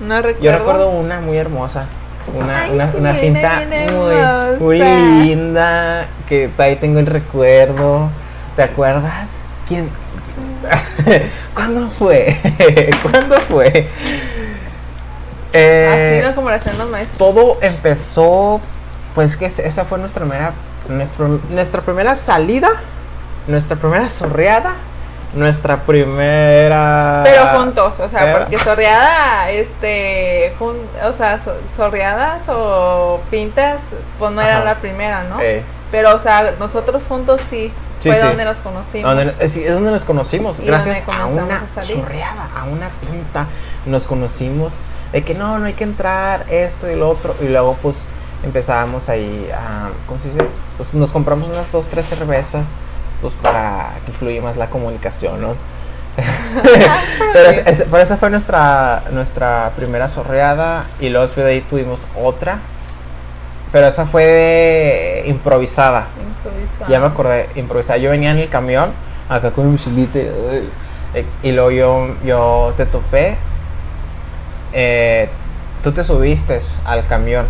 [0.00, 0.40] no recuerdo.
[0.44, 1.86] yo recuerdo una muy hermosa.
[2.34, 4.78] Una, Ay, una, sí, bien muy, muy
[5.24, 6.06] linda.
[6.28, 8.08] Que ahí tengo el recuerdo.
[8.56, 9.30] ¿Te acuerdas?
[9.66, 9.88] ¿Quién?
[11.04, 11.22] quién-
[11.54, 12.38] ¿Cuándo fue?
[13.02, 13.88] ¿Cuándo fue?
[15.52, 17.18] Eh, Así no como lo hacían los maestros.
[17.18, 18.60] todo empezó,
[19.14, 20.52] pues que esa- esa fue nuestra primera,
[20.88, 22.68] nuestro- nuestra primera salida,
[23.48, 24.74] nuestra primera sorreada,
[25.34, 27.20] nuestra primera...
[27.24, 33.80] Pero juntos, o sea, porque sorreada, este, jun- o sea, so- sorreadas o pintas,
[34.18, 35.40] pues no era la primera, ¿no?
[35.40, 38.26] Eh, Pero, o sea, nosotros juntos sí, Sí, fue sí.
[38.26, 39.14] donde nos conocimos.
[39.14, 43.46] donde- es, es donde nos conocimos, Y gracias a una a sorreada, a una pinta,
[43.86, 44.74] nos conocimos,
[45.12, 48.04] de que no, no hay que entrar, esto y lo otro, y luego pues
[48.42, 50.46] empezábamos ahí a, ¿cómo se dice?
[50.76, 52.72] Pues nos compramos unas dos, tres cervezas,
[53.20, 55.54] pues para que fluya más la comunicación, ¿no?
[57.32, 61.60] pero, es- es- pero esa fue nuestra, nuestra primera sorreada, y luego después de ahí
[61.62, 62.58] tuvimos otra,
[63.72, 66.08] pero esa fue improvisada.
[66.20, 66.90] Improvisado.
[66.90, 67.98] Ya me acordé, improvisar.
[67.98, 68.90] Yo venía en el camión,
[69.28, 70.22] acá con mi mochilita, y,
[71.14, 73.36] eh, y luego yo, yo te topé.
[74.72, 75.28] eh,
[75.82, 77.46] tú te subiste al camión,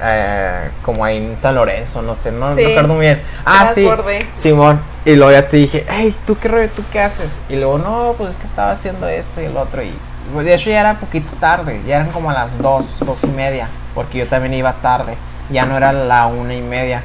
[0.00, 3.22] eh, como ahí en San Lorenzo, no sé, no, recuerdo muy bien.
[3.44, 4.26] Ah, sí, acordé.
[4.34, 4.80] Simón.
[5.04, 6.70] Y luego ya te dije, hey, ¿tú qué rollo?
[6.70, 7.40] ¿Tú qué haces?
[7.48, 9.82] Y luego, no, pues es que estaba haciendo esto y el otro.
[9.82, 9.92] Y
[10.32, 13.28] pues, de hecho ya era poquito tarde, ya eran como a las dos, dos y
[13.28, 15.16] media, porque yo también iba tarde.
[15.50, 17.02] Ya no era la una y media.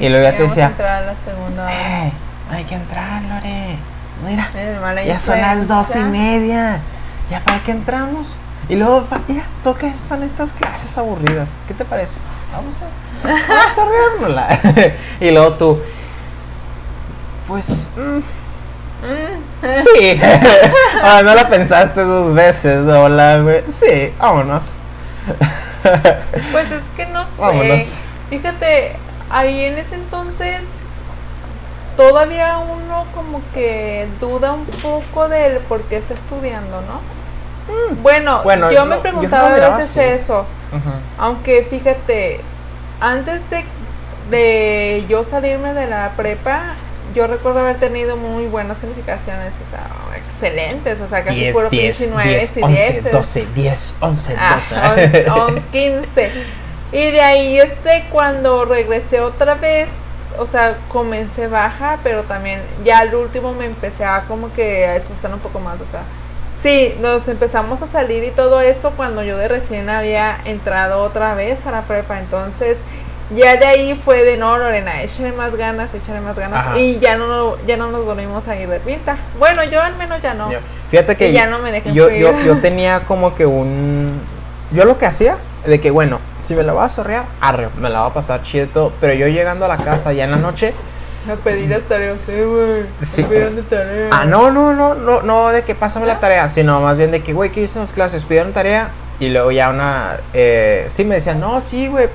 [0.00, 2.06] Y luego ya te decía, entrar a la segunda hora.
[2.06, 2.12] ¡Eh!
[2.50, 3.76] Hay que entrar, Lore.
[4.24, 4.48] Mira,
[5.04, 6.80] ya son las dos y media.
[7.30, 8.38] ¿Ya para qué entramos?
[8.68, 11.58] Y luego, mira, toca son estas clases aburridas.
[11.68, 12.18] ¿Qué te parece?
[12.52, 12.86] Vamos a,
[13.48, 14.60] vamos a
[15.20, 15.80] y luego tú,
[17.46, 18.20] pues, mm,
[19.02, 20.20] Mm, sí.
[21.02, 23.08] Ah, no la pensaste dos veces, ¿no?
[23.08, 23.62] La, güey.
[23.68, 24.64] Sí, vámonos.
[26.52, 27.40] Pues es que no sé.
[27.40, 27.96] Vámonos.
[28.30, 28.96] Fíjate,
[29.30, 30.62] ahí en ese entonces
[31.96, 37.00] todavía uno como que duda un poco del por qué está estudiando, ¿no?
[38.02, 38.42] Bueno, Mm.
[38.44, 40.00] Bueno, yo no, me yo preguntaba no lo a veces así.
[40.00, 40.40] eso,
[40.72, 40.90] Ujú.
[41.18, 42.40] aunque fíjate,
[43.00, 43.64] antes de,
[44.30, 46.74] de yo salirme de la prepa,
[47.14, 51.70] yo recuerdo haber tenido muy buenas calificaciones, o sea, excelentes, o sea, casi 10, puro
[51.70, 53.12] 10, 19 10, y 11, 10.
[53.12, 54.54] 12, 10, 11, Ah,
[54.96, 55.30] 12.
[55.30, 56.30] 11, 11, 15.
[56.92, 59.88] Y de ahí, este, cuando regresé otra vez,
[60.38, 64.96] o sea, comencé baja, pero también ya al último me empecé a como que a
[64.96, 66.02] esforzar un poco más, o sea,
[66.62, 71.34] sí, nos empezamos a salir y todo eso cuando yo de recién había entrado otra
[71.34, 72.78] vez a la prepa, entonces
[73.34, 76.78] ya de ahí fue de no, Lorena, échale más ganas, échale más ganas, Ajá.
[76.78, 79.16] y ya no, ya no nos volvimos a ir de pinta.
[79.38, 80.50] Bueno, yo al menos ya no.
[80.52, 84.20] Yo- Fíjate que Y ya no me dejan yo, yo, yo tenía como que un...
[84.70, 87.90] Yo lo que hacía, de que bueno, si me la voy a sorrear, arre, me
[87.90, 90.74] la voy a pasar chido pero yo llegando a la casa ya en la noche,
[91.30, 92.86] A pedir las tareas, eh, güey.
[93.04, 93.22] Sí.
[93.24, 94.08] Pidieron de tarea.
[94.12, 97.22] ah, no, no, no, no, no de que pásame la tarea, sino más bien de
[97.22, 98.24] que, güey, ¿qué hice en las clases?
[98.24, 98.90] ¿Pidieron tarea?
[99.18, 102.08] Y luego ya una, eh, sí me decían, no, sí, güey,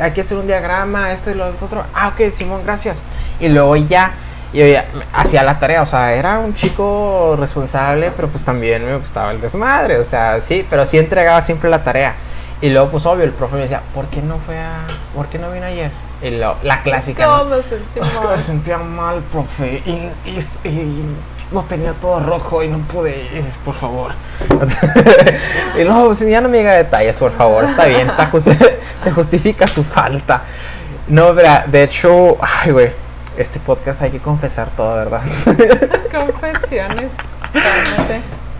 [0.00, 1.84] hay que hacer un diagrama, esto y lo otro.
[1.94, 3.04] Ah, ok, Simón, gracias.
[3.38, 4.12] Y luego ya,
[4.52, 8.96] yo ya hacía la tarea, o sea, era un chico responsable, pero pues también me
[8.96, 12.14] gustaba el desmadre, o sea, sí, pero sí entregaba siempre la tarea.
[12.62, 15.38] Y luego, pues obvio, el profe me decía, ¿por qué no fue a, por qué
[15.38, 15.90] no vino ayer?
[16.22, 17.44] Y lo- la clásica, ¿no?
[17.44, 18.40] No, me sentí Es que me mal.
[18.40, 21.04] sentía mal, profe, y, y- y
[21.50, 24.12] no tenía todo rojo y no pude ir, por favor.
[25.80, 28.56] y no, ya no me diga detalles, por favor, está bien, está justi-
[29.02, 30.42] se justifica su falta.
[31.08, 31.34] No,
[31.66, 32.90] de hecho, ay, güey,
[33.36, 35.22] este podcast hay que confesar todo, ¿verdad?
[36.10, 37.10] Confesiones.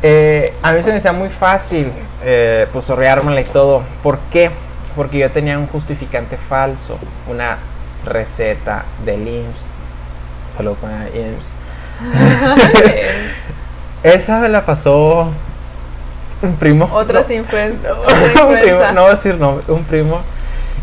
[0.03, 1.92] Eh, a mí se me hacía muy fácil,
[2.25, 2.90] eh, pues,
[3.42, 3.83] y todo.
[4.03, 4.51] ¿Por qué?
[4.96, 7.59] Porque yo tenía un justificante falso, una
[8.05, 9.70] receta del IMSS.
[10.50, 11.50] Saludos para IMSS.
[14.02, 15.31] Esa me la pasó
[16.42, 16.88] un primo.
[16.92, 17.92] Otras No, influencias.
[17.94, 20.20] no, Otra un primo, no voy a decir nombre, un primo.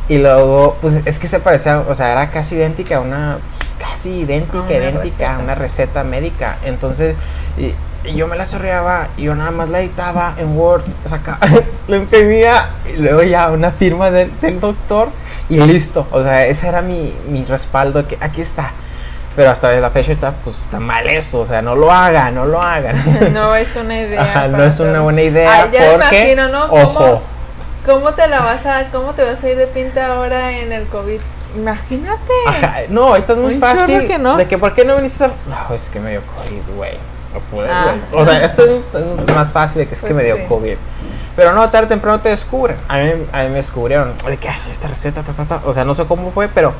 [0.08, 3.92] Y luego, pues es que se parecía, o sea, era casi idéntica a una, pues,
[3.92, 6.58] casi idéntica, Una idéntica a una receta médica.
[6.64, 7.16] Entonces,
[7.58, 11.38] y, y yo me la sorreaba y yo nada más la editaba en Word, saca,
[11.88, 15.10] lo imprimía y luego ya una firma del, del doctor
[15.50, 16.08] y listo.
[16.12, 18.72] O sea, ese era mi, mi respaldo, que aquí está.
[19.36, 22.46] Pero hasta la fecha está, pues está mal eso, o sea, no lo hagan, no
[22.46, 23.32] lo hagan.
[23.34, 24.22] No es una idea.
[24.22, 26.68] Ajá, no es una buena idea Ay, ya me porque, imagino, ¿no?
[26.68, 27.22] ¿Cómo- ojo,
[27.86, 30.88] ¿Cómo te la vas a, cómo te vas a ir de pinta ahora en el
[30.88, 31.20] COVID?
[31.56, 32.34] Imagínate.
[32.48, 34.06] Ajá, no, ahorita es muy fácil.
[34.08, 34.36] que no.
[34.38, 35.32] De que, ¿por qué no viniste a.?
[35.48, 36.92] No, es que me dio COVID, güey.
[37.70, 37.96] Ah.
[38.12, 40.44] O sea, esto es más fácil de que es que Pues me dio sí.
[40.48, 40.76] COVID.
[41.36, 42.78] Pero no, tarde o temprano te descubren.
[42.88, 44.14] A mí, a mí me descubrieron.
[44.28, 45.62] De que, "Ay, esta receta, ta, ta, ta".
[45.66, 46.74] O sea, no sé cómo fue, pero.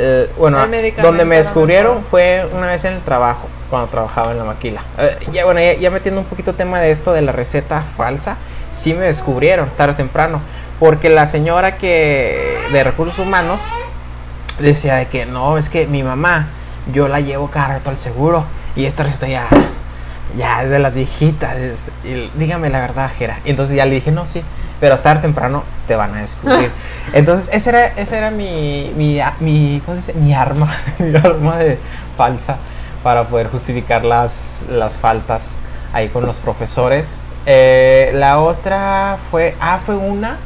[0.00, 0.58] eh, bueno,
[1.02, 4.82] donde me descubrieron fue una vez en el trabajo, cuando trabajaba en la maquila.
[4.98, 8.36] Eh, ya, bueno, ya, ya metiendo un poquito tema de esto de la receta falsa,
[8.70, 10.40] sí me descubrieron tarde o temprano.
[10.78, 13.60] Porque la señora que de recursos humanos
[14.60, 16.48] decía de que no, es que mi mamá,
[16.92, 18.44] yo la llevo cada rato al seguro
[18.76, 19.46] y esta receta ya,
[20.36, 21.56] ya es de las viejitas.
[21.56, 23.38] es- y dígame la verdad, Jera.
[23.44, 24.42] Y entonces ya le dije, no, sí,
[24.80, 26.70] pero tarde o temprano te van a descubrir.
[27.12, 30.18] Entonces, ese era, ese era mi, mi, mi, ¿cómo se dice?
[30.20, 31.78] Mi arma, mi arma de
[32.16, 32.56] falsa
[33.02, 35.56] para poder justificar las, las faltas
[35.92, 37.18] ahí con los profesores.
[37.46, 40.36] Eh, la otra fue, ah, fue una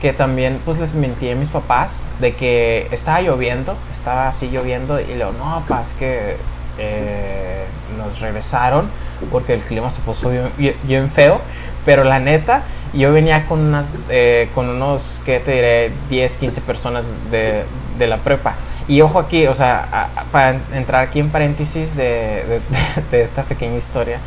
[0.00, 5.00] que también pues les mentí a mis papás de que estaba lloviendo, estaba así lloviendo
[5.00, 6.36] y luego, no, papá, es que
[6.78, 7.64] eh,
[7.98, 8.88] nos regresaron
[9.30, 11.40] porque el clima se puso bien, feo,
[11.84, 15.92] pero la neta, yo venía con unas, eh, con unos, ¿qué te diré?
[16.10, 17.64] 10, 15 personas de,
[17.98, 18.54] de la prepa.
[18.88, 22.60] Y ojo aquí, o sea, para entrar aquí en paréntesis de, de-
[23.10, 24.18] de esta pequeña historia,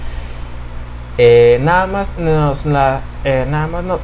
[1.17, 3.99] eh, nada más nos la, eh, nada más nos,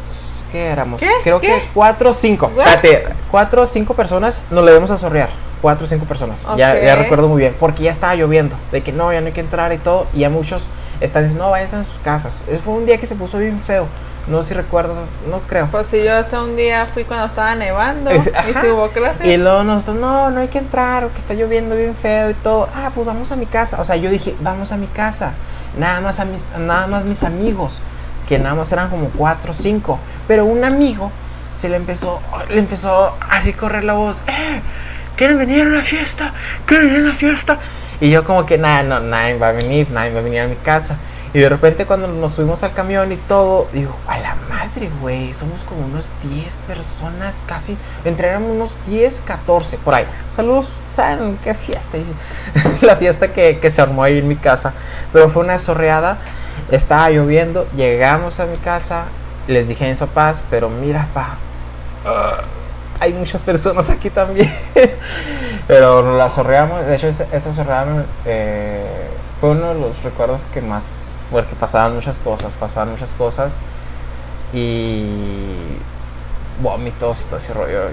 [0.52, 1.00] ¿qué éramos?
[1.00, 1.10] ¿Qué?
[1.24, 1.48] Creo ¿Qué?
[1.48, 2.52] que cuatro o cinco.
[2.58, 5.30] Espérate, cuatro o cinco personas nos le debemos a sorrear.
[5.62, 6.48] Cuatro o cinco personas.
[6.56, 7.56] Ya, recuerdo muy bien.
[7.60, 8.56] Porque ya estaba lloviendo.
[8.72, 10.08] De que no, ya no hay que entrar y todo.
[10.14, 10.68] Y ya muchos
[11.02, 12.44] están diciendo, no, váyanse a sus casas.
[12.64, 13.88] Fue un día que se puso bien feo.
[14.28, 15.68] No sé si recuerdas, no creo.
[15.72, 19.26] Pues si yo hasta un día fui cuando estaba nevando Es- y si hubo clases.
[19.26, 22.34] Y luego nosotros, no, no hay que entrar, o que está lloviendo bien feo y
[22.34, 22.68] todo.
[22.76, 23.80] Ah, pues vamos a mi casa.
[23.80, 25.32] O sea, yo dije, vamos a mi casa.
[25.78, 27.80] Nada más a mis, nada más mis amigos,
[28.28, 29.98] que nada más eran como cuatro o cinco.
[30.28, 31.12] Pero un amigo
[31.54, 34.22] se le empezó, le empezó así correr la voz.
[34.28, 34.62] ¡Eh!
[35.16, 36.34] ¿Quieren venir a una fiesta?
[36.66, 37.60] ¿Quieren venir a una fiesta?
[38.00, 40.48] Y yo como que, nada, no, nadie va a venir, nadie va a venir a
[40.48, 40.98] mi casa.
[41.34, 45.34] Y de repente cuando nos subimos al camión y todo, digo, a la madre, güey,
[45.34, 50.06] somos como unos 10 personas casi, entre éramos unos 10, 14, por ahí.
[50.36, 51.98] Saludos, ¿saben qué fiesta?
[52.82, 54.74] la fiesta que, que se armó ahí en mi casa.
[55.12, 56.20] Pero fue una sorreada,
[56.72, 59.06] estaba lloviendo, llegamos a mi casa,
[59.48, 61.38] les dije a mis papás, pero mira, pa,
[62.06, 62.42] ah,
[63.00, 64.54] hay muchas personas aquí también.
[65.68, 69.08] pero nos la sorreamos, de hecho esa, me- eh,
[69.40, 73.58] fue uno de los recuerdos que más, porque pasaban muchas cosas, pasaban muchas cosas
[74.54, 75.06] y
[76.62, 77.90] vómitos, todo ese rollo.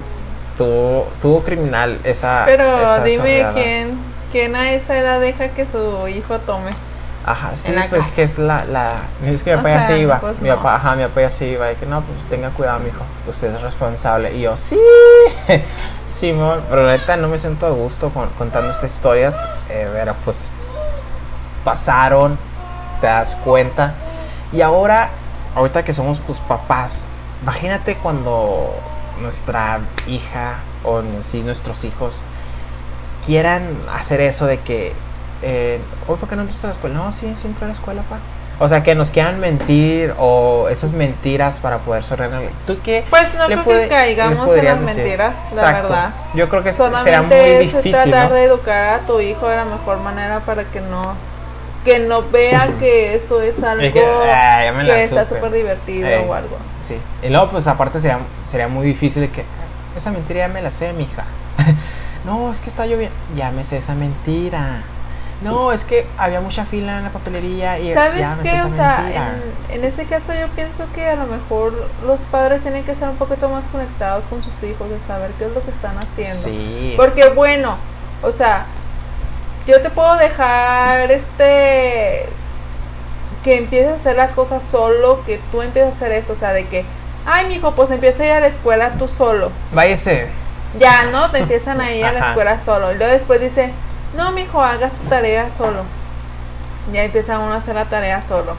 [0.56, 2.44] Tuvo, tuvo criminal esa.
[2.46, 3.98] Pero esa dime quién,
[4.30, 6.70] quién a esa edad deja que su hijo tome.
[7.26, 8.14] Ajá, sí, pues casa.
[8.16, 8.92] que es la, la
[9.24, 10.56] es que mi papá ya se iba, pues mi no.
[10.56, 13.54] papá, ajá, mi papá ya se iba, y que no, pues tenga cuidado, mijo, usted
[13.54, 14.78] es responsable, y yo, sí,
[16.04, 19.36] Simón, pero neta no me siento a gusto con- contando estas historias,
[19.70, 20.50] eh, pero pues
[21.64, 22.38] pasaron,
[23.00, 23.94] te das cuenta,
[24.52, 25.08] y ahora,
[25.54, 27.04] ahorita que somos pues papás,
[27.42, 28.74] imagínate cuando
[29.20, 32.20] nuestra hija o en sí nuestros hijos
[33.24, 34.92] quieran hacer eso de que,
[35.44, 35.78] eh,
[36.08, 36.96] hoy, ¿por qué no entras a la escuela?
[36.96, 38.18] No, sí, sí entro a la escuela, pa.
[38.60, 42.50] O sea, que nos quieran mentir o esas mentiras para poder sonreír.
[42.66, 43.04] ¿Tú qué?
[43.10, 44.96] Pues no creo que caigamos en las decir?
[44.96, 45.88] mentiras, la Exacto.
[45.88, 46.14] verdad.
[46.34, 48.36] Yo creo que será muy Solamente es difícil, tratar ¿no?
[48.36, 51.14] de educar a tu hijo de la mejor manera para que no
[51.84, 56.32] que no vea que eso es algo Es que, ah, que está súper divertido o
[56.32, 56.56] algo.
[56.88, 56.96] Sí.
[57.22, 59.44] Y luego, pues aparte sería, sería muy difícil de que
[59.96, 61.24] esa mentira ya me la sé, mija.
[62.24, 63.14] no, es que está lloviendo.
[63.36, 64.82] Ya me sé esa mentira.
[65.44, 68.62] No, es que había mucha fila en la papelería y ¿Sabes ya qué?
[68.62, 69.34] O sea,
[69.68, 73.08] en, en ese caso yo pienso que a lo mejor los padres tienen que estar
[73.08, 76.34] un poquito más conectados con sus hijos, de saber qué es lo que están haciendo.
[76.34, 76.94] Sí.
[76.96, 77.76] Porque bueno,
[78.22, 78.66] o sea,
[79.66, 82.28] yo te puedo dejar este
[83.44, 86.52] que empieces a hacer las cosas solo, que tú empieces a hacer esto, o sea,
[86.52, 86.84] de que,
[87.26, 89.52] ay, mijo, pues empieza a ir a la escuela tú solo.
[89.72, 90.28] Váyase.
[90.78, 91.30] Ya, ¿no?
[91.30, 92.92] Te empiezan a ir a la escuela solo.
[92.92, 93.70] Y luego después dice,
[94.16, 95.82] no, mijo, hagas tu tarea solo.
[96.92, 98.54] Ya empieza uno a hacer la tarea solo.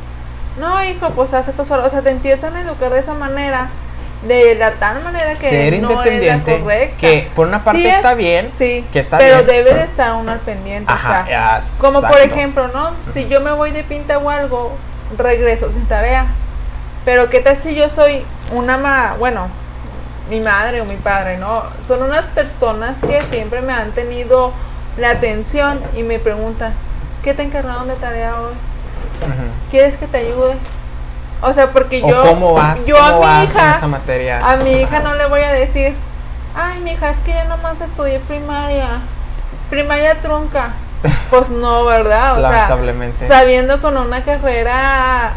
[0.60, 1.86] No, hijo, pues haz esto solo.
[1.86, 3.70] O sea, te empiezan a educar de esa manera,
[4.26, 6.60] de la tal manera que Ser no es la independiente.
[6.60, 6.98] correcta.
[6.98, 8.52] Que por una parte Sí está es- bien.
[8.52, 9.48] Sí, que está pero bien.
[9.48, 10.92] debe de estar uno al pendiente.
[10.92, 11.22] Ajá.
[11.24, 12.92] o sea, como por ejemplo, ¿no?
[13.14, 14.76] Si yo me voy de pinta o algo,
[15.18, 16.28] regreso sin tarea.
[17.04, 19.48] Pero ¿qué tal si yo soy una ma, bueno,
[20.30, 21.64] mi madre o mi padre, ¿no?
[21.88, 24.52] Son unas personas que siempre me han tenido
[24.98, 26.74] la atención y me preguntan,
[27.24, 28.54] ¿qué te encargaron de tarea hoy?
[29.72, 30.56] ¿Quieres que te ayude?
[31.42, 34.46] O sea, porque yo, cómo vas, yo cómo a mi hija, esa materia.
[34.46, 35.94] a mi hija no le voy a decir,
[36.56, 39.02] ay, mi hija, es que yo nomás estudié primaria,
[39.70, 40.74] primaria trunca.
[41.30, 42.38] Pues no, ¿verdad?
[42.38, 43.28] O sea, Lamentablemente.
[43.28, 45.34] sabiendo con una carrera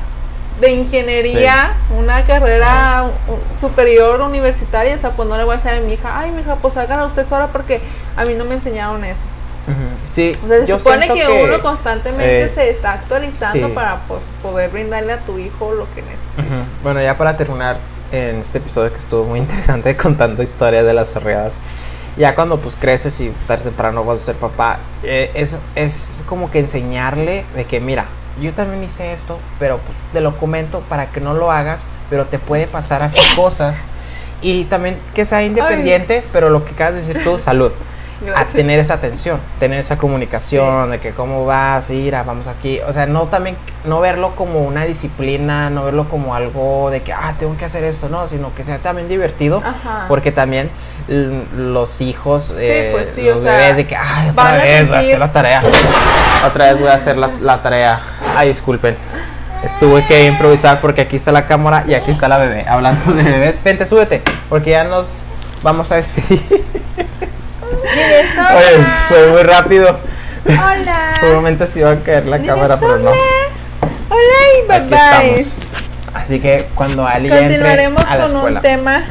[0.61, 3.11] de ingeniería, una carrera
[3.61, 6.41] superior universitaria, o sea, pues no le voy a decir a mi hija, ay, mi
[6.41, 7.83] hija, pues hágala usted sola porque
[8.17, 9.25] a mí no me enseñaron eso.
[9.69, 10.07] Ujú.
[10.07, 13.75] Sí, O sea, se yo supone siento que, uno constantemente eh, se está actualizando sí.
[13.75, 16.43] para pues, poder brindarle a tu hijo lo que necesita.
[16.43, 16.65] Ujú.
[16.83, 17.77] Bueno, ya para terminar
[18.11, 21.59] en este episodio que estuvo muy interesante contando historias de las arreadas.
[22.17, 26.25] Ya cuando pues creces y tarde o temprano vas a ser papá, eh, es, es
[26.27, 28.07] como que enseñarle de que mira,
[28.41, 32.27] yo también hice esto, pero pues te lo comento para que no lo hagas, pero
[32.27, 33.85] te puede pasar así cosas.
[34.41, 37.73] Y también que sea independiente, pero lo que acabas de decir tú, salud.
[38.21, 38.53] A Gracias.
[38.53, 42.81] tener esa atención, tener esa comunicación de que cómo vas, ir, ah, vamos aquí.
[42.89, 47.13] O sea, no también, no verlo como una disciplina, no verlo como algo de que,
[47.13, 49.63] ah, tengo que hacer esto, no, sino que sea también divertido.
[49.65, 50.07] Ajá.
[50.09, 50.69] Porque también
[51.57, 54.87] los hijos, eh, pues sí, los o sea, bebés, de que, ay, otra a vez
[54.89, 55.63] voy a hacer sentir- la tarea.
[56.45, 58.01] Otra vez voy a hacer la, la tarea.
[58.37, 58.97] Ay, disculpen.
[59.81, 62.65] Tuve que improvisar porque aquí está la cámara y aquí está la bebé.
[62.69, 65.09] Hablando de bebés, vente, súbete, porque ya nos
[65.63, 66.43] vamos a despedir.
[68.03, 69.99] Oye, fue muy rápido.
[70.47, 71.15] Hola.
[71.23, 73.11] Un momento se iba a caer la cámara, pero no.
[73.11, 74.19] Hola
[74.63, 75.41] y bye Aquí bye.
[75.41, 75.55] estamos.
[76.15, 78.61] Así que cuando Ali ya entre Continuaremos a la con un escuela.
[78.61, 79.03] tema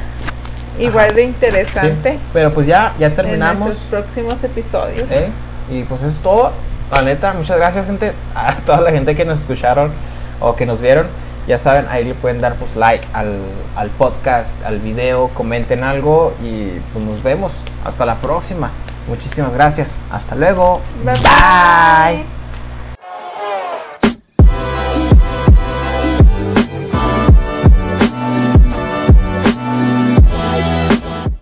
[0.79, 1.13] igual Ajá.
[1.15, 3.67] de Sí, interesante pero pues ya, ya en terminamos.
[3.69, 5.09] nuestros próximos episodios.
[5.11, 5.29] ¿eh?
[5.69, 6.51] Y pues es todo.
[6.91, 8.13] La neta, muchas gracias, gente.
[8.33, 9.91] A toda la gente que nos escucharon
[10.39, 11.07] o que nos vieron.
[11.48, 13.39] Ya saben, ahí le pueden dar pues like al,
[13.76, 17.64] al podcast, al video, comenten algo y pues nos vemos.
[17.86, 18.72] Hasta la próxima.
[19.08, 19.95] Muchísimas gracias.
[20.12, 20.82] Hasta luego.
[21.06, 21.22] Bye, Bye.
[22.16, 22.36] bye.